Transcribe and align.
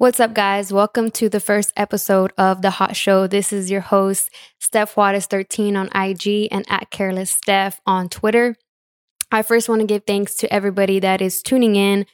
What's 0.00 0.20
up, 0.20 0.32
guys? 0.32 0.72
Welcome 0.72 1.10
to 1.10 1.28
the 1.28 1.40
first 1.40 1.72
episode 1.76 2.32
of 2.38 2.62
The 2.62 2.70
Hot 2.70 2.94
Show. 2.94 3.26
This 3.26 3.52
is 3.52 3.68
your 3.68 3.80
host, 3.80 4.30
Steph 4.60 4.94
Juarez13 4.94 5.76
on 5.76 5.88
IG 5.92 6.46
and 6.52 6.64
at 6.68 6.92
Careless 6.92 7.32
Steph 7.32 7.80
on 7.84 8.08
Twitter. 8.08 8.54
I 9.32 9.42
first 9.42 9.68
want 9.68 9.80
to 9.80 9.88
give 9.88 10.04
thanks 10.06 10.36
to 10.36 10.52
everybody 10.54 11.00
that 11.00 11.20
is 11.20 11.42
tuning 11.42 11.74
in 11.74 12.06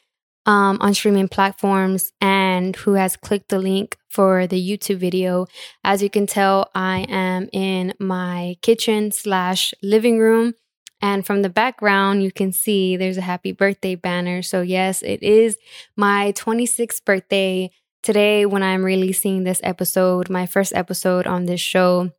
um, 0.46 0.78
on 0.80 0.94
streaming 0.94 1.28
platforms 1.28 2.10
and 2.22 2.74
who 2.74 2.94
has 2.94 3.18
clicked 3.18 3.50
the 3.50 3.58
link 3.58 3.98
for 4.08 4.46
the 4.46 4.58
YouTube 4.58 4.96
video. 4.96 5.46
As 5.84 6.02
you 6.02 6.08
can 6.08 6.26
tell, 6.26 6.70
I 6.74 7.00
am 7.10 7.50
in 7.52 7.92
my 8.00 8.56
kitchen 8.62 9.12
slash 9.12 9.74
living 9.82 10.18
room. 10.18 10.54
And 11.00 11.26
from 11.26 11.42
the 11.42 11.50
background, 11.50 12.22
you 12.22 12.32
can 12.32 12.52
see 12.52 12.96
there's 12.96 13.18
a 13.18 13.22
happy 13.22 13.52
birthday 13.52 13.94
banner. 13.94 14.42
So, 14.42 14.62
yes, 14.62 15.02
it 15.02 15.22
is 15.22 15.56
my 15.96 16.32
26th 16.32 17.04
birthday 17.04 17.70
today 18.02 18.46
when 18.46 18.62
I'm 18.62 18.84
releasing 18.84 19.44
this 19.44 19.60
episode, 19.62 20.30
my 20.30 20.46
first 20.46 20.72
episode 20.74 21.26
on 21.26 21.46
this 21.46 21.60
show. 21.60 22.10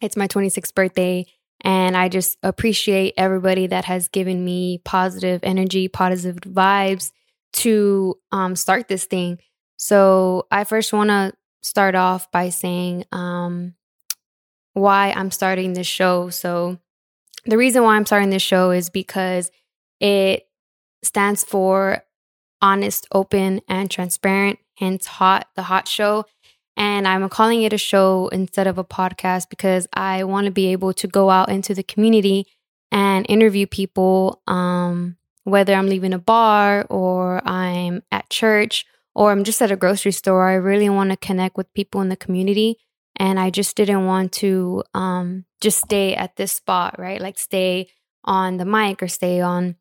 It's 0.00 0.16
my 0.16 0.28
26th 0.28 0.74
birthday. 0.74 1.26
And 1.62 1.96
I 1.96 2.08
just 2.08 2.36
appreciate 2.42 3.14
everybody 3.16 3.66
that 3.68 3.86
has 3.86 4.08
given 4.08 4.44
me 4.44 4.80
positive 4.84 5.40
energy, 5.42 5.88
positive 5.88 6.36
vibes 6.36 7.12
to 7.54 8.18
um, 8.32 8.56
start 8.56 8.88
this 8.88 9.04
thing. 9.04 9.38
So, 9.76 10.46
I 10.50 10.64
first 10.64 10.92
want 10.92 11.10
to 11.10 11.32
start 11.62 11.94
off 11.94 12.30
by 12.30 12.48
saying 12.48 13.04
um, 13.12 13.74
why 14.72 15.12
I'm 15.12 15.30
starting 15.30 15.72
this 15.72 15.86
show. 15.86 16.30
So, 16.30 16.78
the 17.46 17.56
reason 17.56 17.82
why 17.82 17.96
I'm 17.96 18.06
starting 18.06 18.30
this 18.30 18.42
show 18.42 18.70
is 18.70 18.90
because 18.90 19.50
it 20.00 20.46
stands 21.02 21.44
for 21.44 22.02
honest, 22.60 23.06
open, 23.12 23.60
and 23.68 23.90
transparent, 23.90 24.58
hence 24.76 25.06
hot, 25.06 25.48
the 25.54 25.62
hot 25.62 25.88
show. 25.88 26.24
And 26.76 27.08
I'm 27.08 27.28
calling 27.28 27.62
it 27.62 27.72
a 27.72 27.78
show 27.78 28.28
instead 28.28 28.66
of 28.66 28.78
a 28.78 28.84
podcast 28.84 29.48
because 29.48 29.86
I 29.94 30.24
want 30.24 30.46
to 30.46 30.50
be 30.50 30.72
able 30.72 30.92
to 30.94 31.06
go 31.06 31.30
out 31.30 31.48
into 31.48 31.74
the 31.74 31.82
community 31.82 32.46
and 32.92 33.24
interview 33.28 33.66
people, 33.66 34.42
um, 34.46 35.16
whether 35.44 35.72
I'm 35.74 35.88
leaving 35.88 36.12
a 36.12 36.18
bar 36.18 36.86
or 36.90 37.46
I'm 37.48 38.02
at 38.10 38.28
church 38.28 38.84
or 39.14 39.30
I'm 39.30 39.44
just 39.44 39.62
at 39.62 39.70
a 39.70 39.76
grocery 39.76 40.12
store. 40.12 40.48
I 40.48 40.54
really 40.54 40.90
want 40.90 41.10
to 41.10 41.16
connect 41.16 41.56
with 41.56 41.72
people 41.72 42.02
in 42.02 42.10
the 42.10 42.16
community 42.16 42.76
and 43.16 43.40
I 43.40 43.50
just 43.50 43.76
didn't 43.76 44.06
want 44.06 44.32
to 44.32 44.84
um, 44.94 45.44
just 45.60 45.78
stay 45.78 46.14
at 46.14 46.36
this 46.36 46.52
spot, 46.52 46.98
right? 46.98 47.20
Like 47.20 47.38
stay 47.38 47.88
on 48.24 48.56
the 48.56 48.64
mic 48.64 49.02
or 49.02 49.08
stay 49.08 49.40
on, 49.40 49.76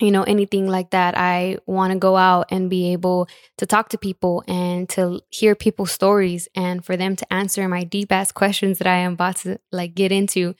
you 0.00 0.10
know, 0.10 0.22
anything 0.22 0.68
like 0.68 0.90
that. 0.90 1.16
I 1.16 1.58
want 1.66 1.92
to 1.92 1.98
go 1.98 2.16
out 2.16 2.46
and 2.50 2.70
be 2.70 2.92
able 2.92 3.28
to 3.58 3.66
talk 3.66 3.88
to 3.90 3.98
people 3.98 4.44
and 4.46 4.88
to 4.90 5.20
hear 5.30 5.54
people's 5.54 5.92
stories 5.92 6.48
and 6.54 6.84
for 6.84 6.96
them 6.96 7.16
to 7.16 7.32
answer 7.32 7.68
my 7.68 7.84
deep 7.84 8.12
ass 8.12 8.32
questions 8.32 8.78
that 8.78 8.86
I 8.86 8.96
am 8.98 9.14
about 9.14 9.36
to 9.38 9.58
like 9.72 9.94
get 9.94 10.12
into. 10.12 10.54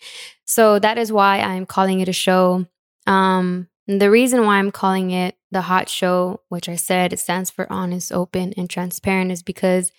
So 0.44 0.78
that 0.78 0.98
is 0.98 1.12
why 1.12 1.40
I'm 1.40 1.66
calling 1.66 2.00
it 2.00 2.08
a 2.08 2.12
show. 2.12 2.66
Um, 3.06 3.68
the 3.86 4.10
reason 4.10 4.44
why 4.44 4.58
I'm 4.58 4.70
calling 4.70 5.10
it 5.10 5.36
the 5.50 5.62
Hot 5.62 5.88
Show, 5.88 6.42
which 6.48 6.68
I 6.68 6.76
said 6.76 7.12
it 7.12 7.18
stands 7.18 7.50
for 7.50 7.70
honest, 7.72 8.12
open, 8.12 8.54
and 8.56 8.70
transparent, 8.70 9.32
is 9.32 9.42
because 9.42 9.90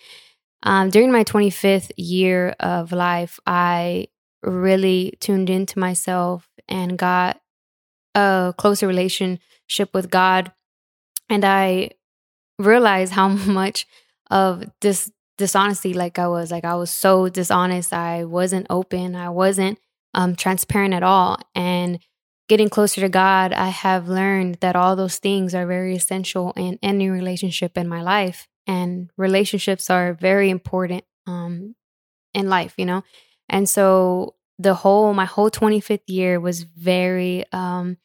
um, 0.62 0.90
during 0.90 1.10
my 1.10 1.24
25th 1.24 1.90
year 1.96 2.54
of 2.60 2.92
life, 2.92 3.40
I 3.46 4.08
really 4.42 5.14
tuned 5.20 5.50
into 5.50 5.78
myself 5.78 6.48
and 6.68 6.98
got 6.98 7.40
a 8.14 8.54
closer 8.56 8.86
relationship 8.86 9.92
with 9.92 10.10
God. 10.10 10.52
And 11.28 11.44
I 11.44 11.90
realized 12.58 13.12
how 13.12 13.28
much 13.28 13.86
of 14.30 14.64
this 14.80 15.10
dishonesty 15.38 15.94
like 15.94 16.18
I 16.18 16.28
was 16.28 16.50
like 16.50 16.64
I 16.64 16.74
was 16.74 16.90
so 16.90 17.28
dishonest. 17.28 17.92
I 17.92 18.24
wasn't 18.24 18.66
open. 18.70 19.16
I 19.16 19.30
wasn't 19.30 19.78
um, 20.14 20.36
transparent 20.36 20.94
at 20.94 21.02
all. 21.02 21.38
And 21.54 21.98
getting 22.48 22.68
closer 22.68 23.00
to 23.00 23.08
God, 23.08 23.52
I 23.52 23.68
have 23.68 24.08
learned 24.08 24.56
that 24.60 24.76
all 24.76 24.94
those 24.94 25.18
things 25.18 25.54
are 25.54 25.66
very 25.66 25.96
essential 25.96 26.52
in 26.56 26.78
any 26.82 27.08
relationship 27.08 27.76
in 27.76 27.88
my 27.88 28.02
life 28.02 28.46
and 28.66 29.10
relationships 29.16 29.90
are 29.90 30.14
very 30.14 30.50
important 30.50 31.04
um, 31.26 31.74
in 32.34 32.48
life, 32.48 32.74
you 32.76 32.86
know? 32.86 33.02
And 33.48 33.68
so 33.68 34.34
the 34.58 34.74
whole, 34.74 35.12
my 35.14 35.24
whole 35.24 35.50
25th 35.50 36.02
year 36.06 36.40
was 36.40 36.62
very, 36.62 37.44
um, 37.52 37.98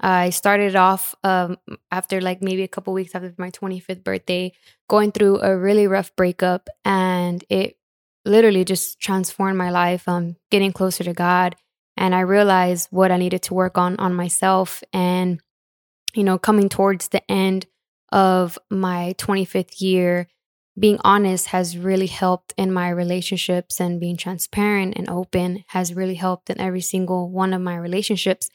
I 0.00 0.30
started 0.30 0.76
off 0.76 1.14
um, 1.24 1.56
after 1.90 2.20
like 2.20 2.42
maybe 2.42 2.62
a 2.62 2.68
couple 2.68 2.92
weeks 2.92 3.14
after 3.14 3.32
my 3.38 3.50
25th 3.50 4.04
birthday, 4.04 4.52
going 4.88 5.12
through 5.12 5.40
a 5.40 5.56
really 5.56 5.86
rough 5.86 6.14
breakup, 6.16 6.68
and 6.84 7.42
it 7.48 7.76
literally 8.24 8.64
just 8.64 9.00
transformed 9.00 9.56
my 9.56 9.70
life. 9.70 10.06
Um, 10.08 10.36
getting 10.50 10.72
closer 10.72 11.04
to 11.04 11.14
God, 11.14 11.56
and 11.96 12.14
I 12.14 12.20
realized 12.20 12.88
what 12.90 13.12
I 13.12 13.16
needed 13.16 13.42
to 13.44 13.54
work 13.54 13.78
on 13.78 13.96
on 13.96 14.14
myself, 14.14 14.82
and 14.92 15.40
you 16.14 16.24
know, 16.24 16.38
coming 16.38 16.68
towards 16.68 17.08
the 17.08 17.28
end 17.30 17.66
of 18.14 18.58
my 18.70 19.14
25th 19.18 19.82
year, 19.82 20.28
being 20.78 20.98
honest 21.04 21.48
has 21.48 21.76
really 21.76 22.06
helped 22.06 22.54
in 22.56 22.72
my 22.72 22.88
relationships 22.88 23.80
and 23.80 24.00
being 24.00 24.16
transparent 24.16 24.94
and 24.96 25.10
open 25.10 25.64
has 25.68 25.94
really 25.94 26.14
helped 26.14 26.48
in 26.48 26.60
every 26.60 26.80
single 26.80 27.28
one 27.28 27.52
of 27.52 27.60
my 27.60 27.76
relationships. 27.76 28.48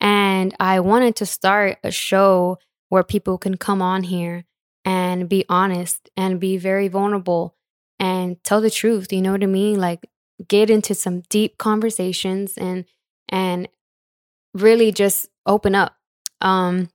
And 0.00 0.54
I 0.58 0.80
wanted 0.80 1.14
to 1.16 1.26
start 1.26 1.78
a 1.84 1.90
show 1.90 2.58
where 2.88 3.04
people 3.04 3.38
can 3.38 3.56
come 3.56 3.82
on 3.82 4.04
here 4.04 4.44
and 4.84 5.28
be 5.28 5.44
honest 5.48 6.10
and 6.16 6.40
be 6.40 6.56
very 6.56 6.88
vulnerable 6.88 7.54
and 7.98 8.42
tell 8.44 8.60
the 8.62 8.70
truth. 8.70 9.12
You 9.12 9.22
know 9.22 9.32
what 9.32 9.42
I 9.42 9.46
mean? 9.46 9.78
Like 9.78 10.08
get 10.48 10.70
into 10.70 10.94
some 10.94 11.20
deep 11.28 11.58
conversations 11.58 12.56
and 12.56 12.84
and 13.28 13.68
really 14.54 14.92
just 14.92 15.28
open 15.46 15.74
up. 15.74 15.96
Um 16.40 16.88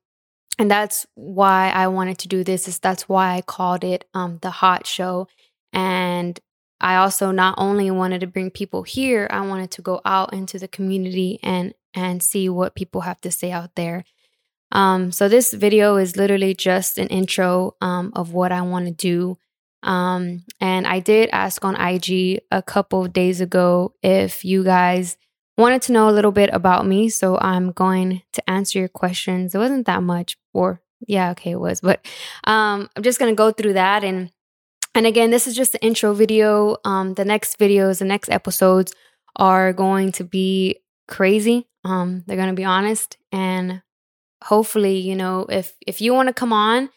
and 0.59 0.69
that's 0.71 1.05
why 1.15 1.69
I 1.69 1.87
wanted 1.87 2.17
to 2.19 2.27
do 2.27 2.43
this 2.43 2.67
is 2.67 2.79
that's 2.79 3.07
why 3.07 3.35
I 3.35 3.41
called 3.41 3.83
it 3.83 4.05
um, 4.13 4.39
the 4.41 4.49
hot 4.49 4.87
show. 4.87 5.27
And 5.71 6.39
I 6.79 6.95
also 6.95 7.31
not 7.31 7.55
only 7.57 7.91
wanted 7.91 8.21
to 8.21 8.27
bring 8.27 8.51
people 8.51 8.83
here 8.83 9.27
I 9.31 9.41
wanted 9.41 9.71
to 9.71 9.81
go 9.81 10.01
out 10.05 10.33
into 10.33 10.59
the 10.59 10.67
community 10.67 11.39
and 11.41 11.73
and 11.93 12.21
see 12.21 12.49
what 12.49 12.75
people 12.75 13.01
have 13.01 13.19
to 13.21 13.31
say 13.31 13.51
out 13.51 13.75
there. 13.75 14.05
Um, 14.71 15.11
so 15.11 15.27
this 15.27 15.53
video 15.53 15.95
is 15.95 16.17
literally 16.17 16.53
just 16.53 16.97
an 16.97 17.07
intro 17.07 17.75
um, 17.81 18.11
of 18.15 18.33
what 18.33 18.51
I 18.51 18.61
want 18.61 18.85
to 18.85 18.91
do. 18.91 19.37
Um, 19.81 20.43
and 20.59 20.85
I 20.85 20.99
did 20.99 21.29
ask 21.31 21.63
on 21.63 21.75
IG 21.75 22.41
a 22.51 22.61
couple 22.61 23.07
days 23.07 23.41
ago 23.41 23.93
if 24.03 24.43
you 24.43 24.63
guys 24.63 25.17
wanted 25.57 25.81
to 25.83 25.91
know 25.91 26.09
a 26.09 26.11
little 26.11 26.31
bit 26.31 26.49
about 26.53 26.85
me, 26.85 27.09
so 27.09 27.37
I'm 27.39 27.71
going 27.71 28.21
to 28.33 28.49
answer 28.49 28.79
your 28.79 28.87
questions. 28.87 29.55
It 29.55 29.57
wasn't 29.57 29.87
that 29.87 30.03
much, 30.03 30.37
or 30.53 30.81
yeah, 31.07 31.31
okay, 31.31 31.51
it 31.51 31.59
was, 31.59 31.81
but 31.81 32.05
um, 32.45 32.89
I'm 32.95 33.03
just 33.03 33.19
gonna 33.19 33.33
go 33.33 33.51
through 33.51 33.73
that 33.73 34.03
and 34.03 34.31
and 34.95 35.05
again, 35.05 35.29
this 35.29 35.45
is 35.45 35.55
just 35.55 35.73
the 35.73 35.83
intro 35.83 36.13
video. 36.13 36.77
Um, 36.83 37.13
the 37.13 37.25
next 37.25 37.59
videos, 37.59 37.99
the 37.99 38.05
next 38.05 38.29
episodes 38.29 38.93
are 39.35 39.71
going 39.71 40.11
to 40.13 40.23
be 40.23 40.79
crazy. 41.07 41.67
Um, 41.83 42.23
they're 42.25 42.37
gonna 42.37 42.53
be 42.53 42.65
honest, 42.65 43.17
and 43.31 43.81
hopefully, 44.43 44.97
you 44.97 45.15
know, 45.15 45.45
if 45.49 45.75
if 45.85 46.01
you 46.01 46.13
want 46.13 46.29
to 46.29 46.33
come 46.33 46.53
on, 46.53 46.89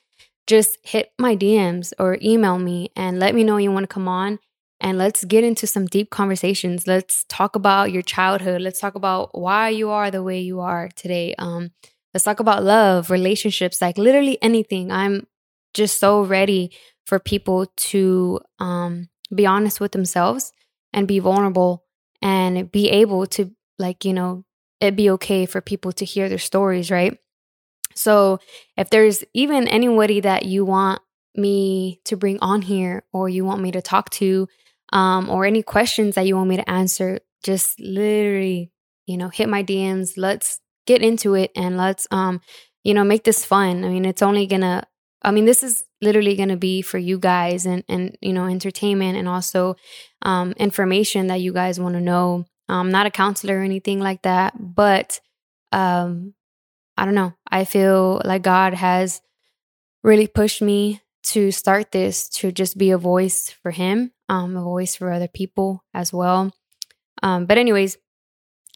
just 0.47 0.79
hit 0.83 1.13
my 1.19 1.37
DMs 1.37 1.93
or 1.99 2.19
email 2.23 2.59
me 2.59 2.91
and 2.97 3.19
let 3.19 3.35
me 3.35 3.45
know 3.45 3.57
you 3.57 3.73
want 3.73 3.85
to 3.85 3.95
come 3.95 4.09
on 4.09 4.39
and 4.81 4.97
let's 4.97 5.25
get 5.25 5.45
into 5.45 5.67
some 5.67 5.87
deep 5.87 6.11
conversations. 6.11 6.87
Let's 6.87 7.25
talk 7.29 7.55
about 7.55 7.93
your 7.93 8.03
childhood. 8.03 8.63
Let's 8.63 8.81
talk 8.81 8.95
about 8.95 9.39
why 9.39 9.69
you 9.69 9.91
are 9.91 10.11
the 10.11 10.23
way 10.23 10.41
you 10.41 10.61
are 10.61 10.89
today. 10.97 11.35
Um, 11.39 11.71
let's 12.15 12.25
talk 12.25 12.41
about 12.41 12.65
love, 12.65 13.11
relationships, 13.11 13.83
like 13.83 13.99
literally 13.99 14.39
anything. 14.43 14.91
I'm 14.91 15.27
just 15.75 15.99
so 15.99 16.23
ready 16.23 16.73
for 17.07 17.19
people 17.19 17.67
to 17.77 18.41
um, 18.59 19.09
be 19.35 19.47
honest 19.47 19.81
with 19.81 19.93
themselves 19.93 20.53
and 20.93 21.07
be 21.07 21.19
vulnerable 21.19 21.85
and 22.23 22.71
be 22.71 22.89
able 22.89 23.27
to, 23.27 23.51
like, 23.79 24.05
you 24.05 24.13
know, 24.13 24.45
it 24.81 24.97
be 24.97 25.11
okay 25.11 25.47
for 25.47 25.61
people 25.61 25.93
to 25.93 26.05
hear 26.05 26.29
their 26.29 26.39
stories, 26.39 26.91
right? 26.91 27.19
So 27.95 28.39
if 28.77 28.89
there's 28.91 29.25
even 29.35 29.69
anybody 29.69 30.21
that 30.21 30.47
you 30.47 30.65
want 30.65 31.03
me 31.35 32.01
to 32.05 32.17
bring 32.17 32.39
on 32.41 32.63
here 32.63 33.05
or 33.13 33.29
you 33.29 33.45
want 33.45 33.61
me 33.61 33.73
to 33.73 33.83
talk 33.83 34.11
to, 34.11 34.49
um, 34.93 35.29
or 35.29 35.45
any 35.45 35.63
questions 35.63 36.15
that 36.15 36.27
you 36.27 36.37
want 36.37 36.49
me 36.49 36.57
to 36.57 36.71
answer, 36.71 37.21
just 37.43 37.79
literally, 37.81 38.71
you 39.07 39.17
know, 39.17 39.29
hit 39.29 39.49
my 39.49 39.63
DMs. 39.63 40.15
Let's 40.17 40.61
get 40.87 41.03
into 41.03 41.35
it 41.35 41.51
and 41.55 41.77
let's, 41.77 42.07
um, 42.11 42.41
you 42.85 42.95
know, 42.95 43.05
make 43.05 43.25
this 43.25 43.45
fun. 43.45 43.85
I 43.85 43.89
mean, 43.89 44.05
it's 44.05 44.23
only 44.23 44.47
gonna, 44.47 44.87
I 45.23 45.31
mean, 45.31 45.45
this 45.45 45.63
is 45.63 45.85
literally 46.01 46.37
gonna 46.37 46.57
be 46.57 46.83
for 46.83 46.99
you 46.99 47.19
guys 47.19 47.67
and, 47.67 47.85
and, 47.89 48.17
you 48.21 48.33
know, 48.33 48.47
entertainment 48.47 49.19
and 49.19 49.29
also, 49.29 49.77
um, 50.23 50.53
information 50.53 51.29
that 51.29 51.41
you 51.41 51.53
guys 51.53 51.79
want 51.79 51.95
to 51.95 52.01
know. 52.01 52.47
I'm 52.69 52.91
not 52.91 53.07
a 53.07 53.11
counselor 53.11 53.59
or 53.59 53.63
anything 53.63 54.01
like 54.01 54.23
that, 54.23 54.55
but, 54.59 55.21
um, 55.73 56.35
I 56.97 57.05
don't 57.05 57.15
know. 57.15 57.35
I 57.51 57.65
feel 57.65 58.21
like 58.25 58.43
God 58.43 58.75
has 58.75 59.23
really 60.03 60.27
pushed 60.27 60.63
me 60.63 61.01
to 61.23 61.51
start 61.51 61.93
this 61.93 62.29
to 62.29 62.53
just 62.53 62.79
be 62.79 62.91
a 62.91 62.99
voice 62.99 63.51
for 63.51 63.71
him, 63.71 64.13
um, 64.31 64.57
a 64.57 64.63
voice 64.63 64.95
for 64.95 65.11
other 65.11 65.29
people 65.29 65.85
as 65.93 66.13
well. 66.13 66.53
Um, 67.23 67.47
but 67.47 67.59
anyways, 67.59 67.99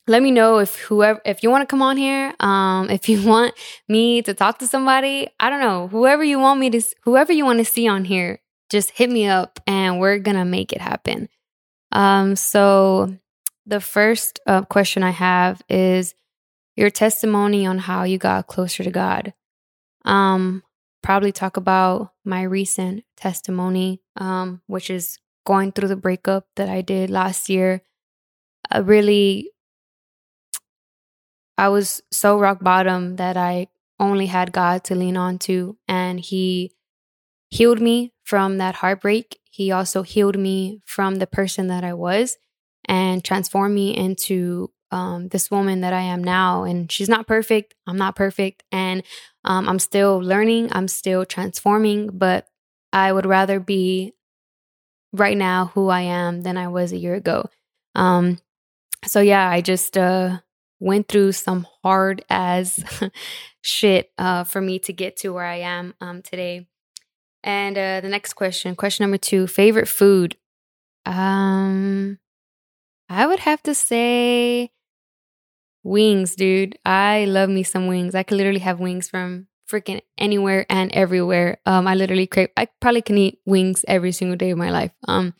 let 0.06 0.22
me 0.22 0.30
know 0.30 0.58
if 0.58 0.76
whoever 0.80 1.20
if 1.24 1.42
you 1.42 1.50
want 1.50 1.62
to 1.62 1.66
come 1.66 1.80
on 1.80 1.96
here 1.96 2.34
um 2.40 2.90
if 2.90 3.08
you 3.08 3.26
want 3.26 3.54
me 3.88 4.20
to 4.20 4.34
talk 4.34 4.58
to 4.58 4.66
somebody 4.66 5.26
i 5.40 5.48
don't 5.48 5.60
know 5.60 5.88
whoever 5.88 6.22
you 6.22 6.38
want 6.38 6.60
me 6.60 6.68
to 6.68 6.82
whoever 7.04 7.32
you 7.32 7.42
want 7.42 7.58
to 7.58 7.64
see 7.64 7.88
on 7.88 8.04
here 8.04 8.38
just 8.68 8.90
hit 8.90 9.08
me 9.08 9.26
up 9.26 9.60
and 9.66 9.98
we're 9.98 10.18
gonna 10.18 10.44
make 10.44 10.74
it 10.74 10.80
happen 10.82 11.26
um 11.92 12.36
so 12.36 13.16
the 13.64 13.80
first 13.80 14.40
uh, 14.46 14.60
question 14.60 15.02
i 15.02 15.10
have 15.10 15.62
is 15.70 16.14
your 16.76 16.90
testimony 16.90 17.64
on 17.64 17.78
how 17.78 18.02
you 18.02 18.18
got 18.18 18.46
closer 18.46 18.84
to 18.84 18.90
god 18.90 19.32
um 20.04 20.62
probably 21.02 21.32
talk 21.32 21.56
about 21.56 22.12
my 22.26 22.42
recent 22.42 23.04
testimony 23.16 24.02
um 24.16 24.60
which 24.66 24.90
is 24.90 25.18
going 25.44 25.72
through 25.72 25.88
the 25.88 25.96
breakup 25.96 26.46
that 26.56 26.68
i 26.68 26.80
did 26.80 27.10
last 27.10 27.48
year 27.48 27.82
I 28.70 28.78
really 28.78 29.50
I 31.56 31.68
was 31.68 32.02
so 32.10 32.38
rock 32.38 32.62
bottom 32.62 33.16
that 33.16 33.36
I 33.36 33.68
only 34.00 34.26
had 34.26 34.52
God 34.52 34.84
to 34.84 34.94
lean 34.94 35.16
on 35.16 35.38
to. 35.40 35.76
And 35.86 36.18
He 36.18 36.72
healed 37.50 37.80
me 37.80 38.12
from 38.24 38.58
that 38.58 38.76
heartbreak. 38.76 39.40
He 39.50 39.70
also 39.72 40.02
healed 40.02 40.38
me 40.38 40.80
from 40.86 41.16
the 41.16 41.26
person 41.26 41.68
that 41.68 41.84
I 41.84 41.94
was 41.94 42.38
and 42.86 43.24
transformed 43.24 43.74
me 43.74 43.96
into 43.96 44.72
um, 44.90 45.28
this 45.28 45.50
woman 45.50 45.80
that 45.82 45.92
I 45.92 46.02
am 46.02 46.22
now. 46.24 46.64
And 46.64 46.90
she's 46.90 47.08
not 47.08 47.26
perfect. 47.26 47.74
I'm 47.86 47.96
not 47.98 48.16
perfect. 48.16 48.64
And 48.72 49.02
um, 49.44 49.68
I'm 49.68 49.78
still 49.78 50.18
learning. 50.18 50.70
I'm 50.72 50.88
still 50.88 51.24
transforming. 51.24 52.10
But 52.12 52.46
I 52.92 53.12
would 53.12 53.26
rather 53.26 53.60
be 53.60 54.14
right 55.14 55.36
now 55.36 55.70
who 55.74 55.88
I 55.88 56.02
am 56.02 56.42
than 56.42 56.56
I 56.56 56.68
was 56.68 56.92
a 56.92 56.98
year 56.98 57.14
ago. 57.14 57.48
Um, 57.94 58.38
so 59.06 59.20
yeah, 59.20 59.48
I 59.48 59.60
just 59.60 59.96
uh, 59.96 60.40
went 60.80 61.08
through 61.08 61.32
some 61.32 61.66
hard 61.82 62.24
as 62.28 62.84
shit 63.62 64.10
uh, 64.18 64.44
for 64.44 64.60
me 64.60 64.78
to 64.80 64.92
get 64.92 65.16
to 65.18 65.32
where 65.32 65.46
I 65.46 65.60
am 65.60 65.94
um, 66.00 66.20
today. 66.22 66.66
And 67.42 67.78
uh, 67.78 68.00
the 68.00 68.08
next 68.08 68.34
question, 68.34 68.74
question 68.74 69.04
number 69.04 69.18
two, 69.18 69.46
favorite 69.46 69.88
food. 69.88 70.36
Um, 71.06 72.18
I 73.08 73.26
would 73.26 73.40
have 73.40 73.62
to 73.64 73.74
say 73.74 74.70
wings, 75.82 76.34
dude. 76.34 76.78
I 76.84 77.26
love 77.26 77.50
me 77.50 77.62
some 77.62 77.86
wings. 77.86 78.14
I 78.14 78.22
could 78.22 78.38
literally 78.38 78.60
have 78.60 78.80
wings 78.80 79.08
from 79.08 79.46
freaking 79.70 80.00
anywhere 80.18 80.66
and 80.68 80.92
everywhere. 80.92 81.58
Um, 81.66 81.86
I 81.86 81.94
literally 81.94 82.26
crave. 82.26 82.50
I 82.56 82.68
probably 82.80 83.02
can 83.02 83.18
eat 83.18 83.38
wings 83.46 83.84
every 83.88 84.12
single 84.12 84.36
day 84.36 84.50
of 84.50 84.58
my 84.58 84.70
life. 84.70 84.92
Um, 85.08 85.34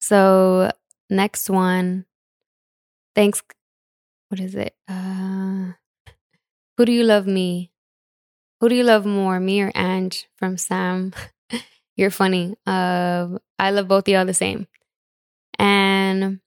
so 0.00 0.70
next 1.10 1.50
one, 1.50 2.06
thanks 3.14 3.42
what 4.28 4.40
is 4.40 4.54
it? 4.54 4.74
Uh, 4.86 5.72
who 6.76 6.84
do 6.84 6.92
you 6.92 7.02
love 7.02 7.26
me? 7.26 7.72
Who 8.60 8.68
do 8.68 8.74
you 8.74 8.84
love 8.84 9.06
more, 9.06 9.40
me 9.40 9.62
or 9.62 9.72
Ange 9.74 10.28
from 10.36 10.58
Sam? 10.58 11.12
You're 11.96 12.10
funny. 12.10 12.56
Uh, 12.66 13.38
I 13.58 13.70
love 13.70 13.88
both 13.88 14.06
of 14.06 14.12
y'all 14.12 14.26
the 14.26 14.34
same. 14.34 14.66
And 15.58 16.40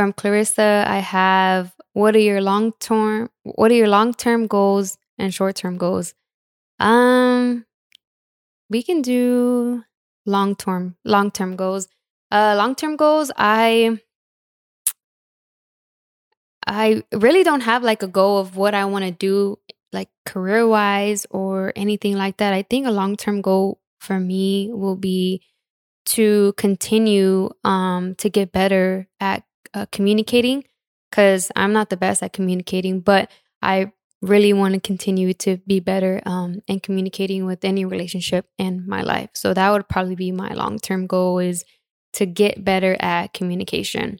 from 0.00 0.14
Clarissa, 0.14 0.86
I 0.88 1.00
have 1.00 1.74
what 1.92 2.16
are 2.16 2.20
your 2.20 2.40
long 2.40 2.72
term 2.80 3.28
what 3.42 3.70
are 3.70 3.74
your 3.74 3.86
long 3.88 4.14
term 4.14 4.46
goals 4.46 4.96
and 5.18 5.34
short 5.34 5.56
term 5.56 5.76
goals? 5.76 6.14
Um 6.78 7.66
we 8.70 8.82
can 8.82 9.02
do 9.02 9.84
long 10.24 10.56
term 10.56 10.96
long 11.04 11.30
term 11.30 11.54
goals. 11.54 11.86
Uh 12.32 12.54
long 12.56 12.74
term 12.76 12.96
goals, 12.96 13.30
I 13.36 14.00
I 16.66 17.02
really 17.12 17.44
don't 17.44 17.60
have 17.60 17.82
like 17.82 18.02
a 18.02 18.08
goal 18.08 18.38
of 18.38 18.56
what 18.56 18.72
I 18.72 18.86
want 18.86 19.04
to 19.04 19.10
do, 19.10 19.58
like 19.92 20.08
career 20.24 20.66
wise 20.66 21.26
or 21.28 21.74
anything 21.76 22.16
like 22.16 22.38
that. 22.38 22.54
I 22.54 22.62
think 22.62 22.86
a 22.86 22.90
long 22.90 23.16
term 23.18 23.42
goal 23.42 23.82
for 24.00 24.18
me 24.18 24.70
will 24.72 24.96
be 24.96 25.42
to 26.06 26.54
continue 26.56 27.50
um, 27.64 28.14
to 28.14 28.30
get 28.30 28.50
better 28.50 29.06
at 29.20 29.44
uh, 29.74 29.86
communicating 29.92 30.64
because 31.10 31.50
I'm 31.56 31.72
not 31.72 31.90
the 31.90 31.96
best 31.96 32.22
at 32.22 32.32
communicating, 32.32 33.00
but 33.00 33.30
I 33.62 33.92
really 34.22 34.52
want 34.52 34.74
to 34.74 34.80
continue 34.80 35.32
to 35.32 35.56
be 35.66 35.80
better 35.80 36.20
um, 36.26 36.62
in 36.68 36.80
communicating 36.80 37.46
with 37.46 37.64
any 37.64 37.84
relationship 37.84 38.46
in 38.58 38.86
my 38.86 39.02
life. 39.02 39.30
So 39.34 39.54
that 39.54 39.70
would 39.70 39.88
probably 39.88 40.14
be 40.14 40.30
my 40.30 40.52
long 40.52 40.78
term 40.78 41.06
goal 41.06 41.38
is 41.38 41.64
to 42.14 42.26
get 42.26 42.64
better 42.64 42.96
at 43.00 43.32
communication. 43.32 44.18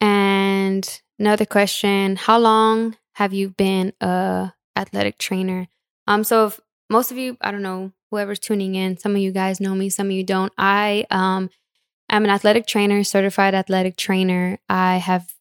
And 0.00 1.00
another 1.18 1.46
question, 1.46 2.16
how 2.16 2.38
long 2.38 2.96
have 3.14 3.32
you 3.32 3.50
been 3.50 3.92
a 4.00 4.52
athletic 4.76 5.18
trainer? 5.18 5.66
Um 6.06 6.22
so 6.22 6.46
if 6.46 6.60
most 6.88 7.10
of 7.10 7.18
you, 7.18 7.36
I 7.40 7.50
don't 7.50 7.62
know, 7.62 7.92
whoever's 8.10 8.38
tuning 8.38 8.74
in, 8.74 8.96
some 8.98 9.14
of 9.14 9.20
you 9.20 9.32
guys 9.32 9.60
know 9.60 9.74
me, 9.74 9.90
some 9.90 10.06
of 10.06 10.12
you 10.12 10.24
don't. 10.24 10.52
I 10.56 11.06
um 11.10 11.50
am 12.10 12.24
an 12.24 12.30
athletic 12.30 12.66
trainer, 12.66 13.04
certified 13.04 13.54
athletic 13.54 13.96
trainer. 13.96 14.58
I 14.68 14.96
have 14.96 15.34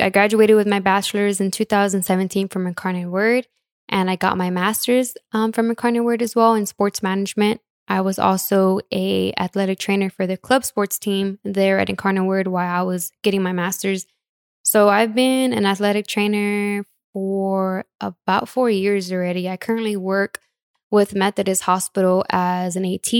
I 0.00 0.08
graduated 0.08 0.56
with 0.56 0.66
my 0.66 0.80
bachelor's 0.80 1.40
in 1.40 1.50
2017 1.50 2.48
from 2.48 2.66
Incarnate 2.66 3.08
Word, 3.08 3.46
and 3.88 4.10
I 4.10 4.16
got 4.16 4.38
my 4.38 4.50
master's 4.50 5.14
um, 5.32 5.52
from 5.52 5.70
Incarnate 5.70 6.04
Word 6.04 6.22
as 6.22 6.34
well 6.34 6.54
in 6.54 6.66
sports 6.66 7.02
management. 7.02 7.60
I 7.88 8.00
was 8.02 8.18
also 8.18 8.80
a 8.92 9.32
athletic 9.36 9.78
trainer 9.78 10.10
for 10.10 10.26
the 10.26 10.36
club 10.36 10.64
sports 10.64 10.98
team 10.98 11.38
there 11.44 11.78
at 11.78 11.90
Incarnate 11.90 12.24
Word 12.24 12.46
while 12.46 12.72
I 12.72 12.82
was 12.82 13.12
getting 13.22 13.42
my 13.42 13.52
master's. 13.52 14.06
So 14.62 14.88
I've 14.88 15.14
been 15.14 15.52
an 15.52 15.66
athletic 15.66 16.06
trainer 16.06 16.84
for 17.12 17.84
about 18.00 18.48
four 18.48 18.70
years 18.70 19.10
already. 19.12 19.48
I 19.48 19.56
currently 19.56 19.96
work 19.96 20.38
with 20.90 21.14
Methodist 21.14 21.62
Hospital 21.62 22.24
as 22.30 22.76
an 22.76 22.84
AT, 22.84 23.12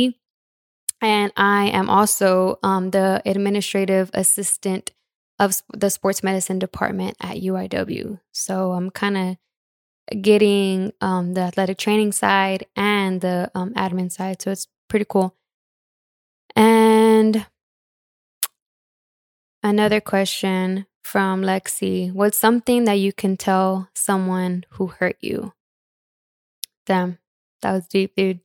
and 1.00 1.32
I 1.36 1.66
am 1.68 1.88
also 1.88 2.58
um, 2.62 2.90
the 2.90 3.22
administrative 3.24 4.10
assistant 4.14 4.92
of 5.38 5.62
the 5.72 5.88
sports 5.88 6.22
medicine 6.22 6.58
department 6.58 7.16
at 7.20 7.36
UIW. 7.38 8.20
So 8.32 8.72
I'm 8.72 8.90
kind 8.90 9.16
of 9.16 10.22
getting 10.22 10.92
um, 11.00 11.34
the 11.34 11.40
athletic 11.40 11.78
training 11.78 12.12
side 12.12 12.66
and 12.76 13.20
the 13.20 13.50
um, 13.54 13.72
admin 13.74 14.12
side. 14.12 14.42
So 14.42 14.50
it's 14.50 14.68
pretty 14.88 15.06
cool. 15.08 15.34
And 16.54 17.46
another 19.62 20.00
question 20.00 20.86
from 21.02 21.42
Lexi 21.42 22.12
What's 22.12 22.38
something 22.38 22.84
that 22.84 22.94
you 22.94 23.12
can 23.12 23.36
tell 23.36 23.88
someone 23.94 24.64
who 24.70 24.88
hurt 24.88 25.16
you? 25.20 25.52
Damn, 26.84 27.18
that 27.62 27.72
was 27.72 27.86
deep, 27.86 28.14
dude. 28.16 28.40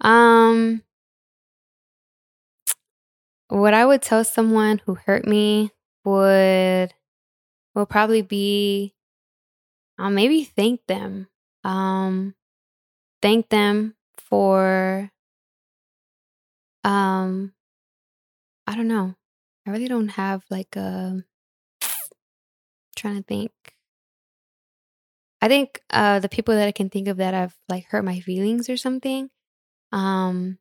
Um, 0.00 0.82
what 3.50 3.74
I 3.74 3.84
would 3.84 4.02
tell 4.02 4.24
someone 4.24 4.80
who 4.84 4.94
hurt 4.94 5.26
me 5.26 5.70
would 6.04 6.94
will 7.74 7.86
probably 7.86 8.22
be 8.22 8.94
I'll 10.00 10.10
maybe 10.10 10.44
thank 10.44 10.80
them. 10.86 11.28
Um, 11.62 12.34
thank 13.20 13.50
them 13.50 13.96
for, 14.16 15.10
um, 16.84 17.52
I 18.66 18.74
don't 18.74 18.88
know. 18.88 19.14
I 19.66 19.70
really 19.70 19.88
don't 19.88 20.08
have 20.08 20.42
like 20.48 20.74
a, 20.74 21.22
trying 22.96 23.16
to 23.16 23.22
think. 23.22 23.52
I 25.42 25.48
think 25.48 25.82
uh, 25.90 26.20
the 26.20 26.30
people 26.30 26.54
that 26.54 26.66
I 26.66 26.72
can 26.72 26.88
think 26.88 27.06
of 27.06 27.18
that 27.18 27.34
have 27.34 27.54
like 27.68 27.84
hurt 27.84 28.04
my 28.04 28.20
feelings 28.20 28.70
or 28.70 28.78
something. 28.78 29.28
Um, 29.92 30.58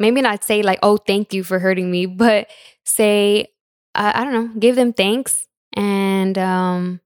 maybe 0.00 0.20
not 0.22 0.42
say 0.42 0.62
like, 0.62 0.80
"Oh, 0.82 0.96
thank 0.96 1.32
you 1.32 1.44
for 1.44 1.60
hurting 1.60 1.90
me," 1.90 2.06
but 2.06 2.48
say, 2.84 3.46
I 3.94 4.24
don't 4.24 4.32
know, 4.32 4.58
give 4.58 4.76
them 4.76 4.92
thanks 4.92 5.46
and 5.74 6.36
um, 6.38 7.00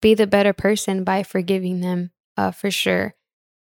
be 0.00 0.14
the 0.14 0.26
better 0.26 0.52
person 0.52 1.04
by 1.04 1.22
forgiving 1.22 1.80
them 1.80 2.10
uh, 2.36 2.50
for 2.50 2.70
sure. 2.70 3.14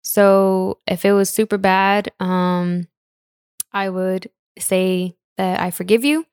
So 0.02 0.78
if 0.86 1.04
it 1.04 1.12
was 1.12 1.30
super 1.30 1.58
bad, 1.58 2.12
um, 2.20 2.88
I 3.72 3.90
would 3.90 4.30
say 4.58 5.16
that 5.36 5.60
I 5.60 5.70
forgive 5.70 6.04
you 6.04 6.26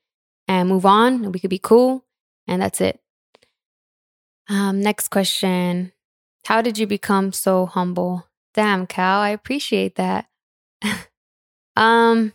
and 0.48 0.70
move 0.70 0.86
on 0.86 1.24
and 1.26 1.34
we 1.34 1.40
could 1.40 1.50
be 1.50 1.60
cool. 1.60 2.06
And 2.48 2.62
that's 2.62 2.82
it. 2.82 3.00
Um, 4.50 4.82
next 4.82 5.10
question 5.10 5.94
How 6.46 6.62
did 6.62 6.78
you 6.78 6.86
become 6.86 7.32
so 7.32 7.66
humble? 7.66 8.28
Damn, 8.54 8.86
Cal, 8.86 9.20
I 9.20 9.30
appreciate 9.30 9.96
that. 9.96 10.28
um, 11.76 12.34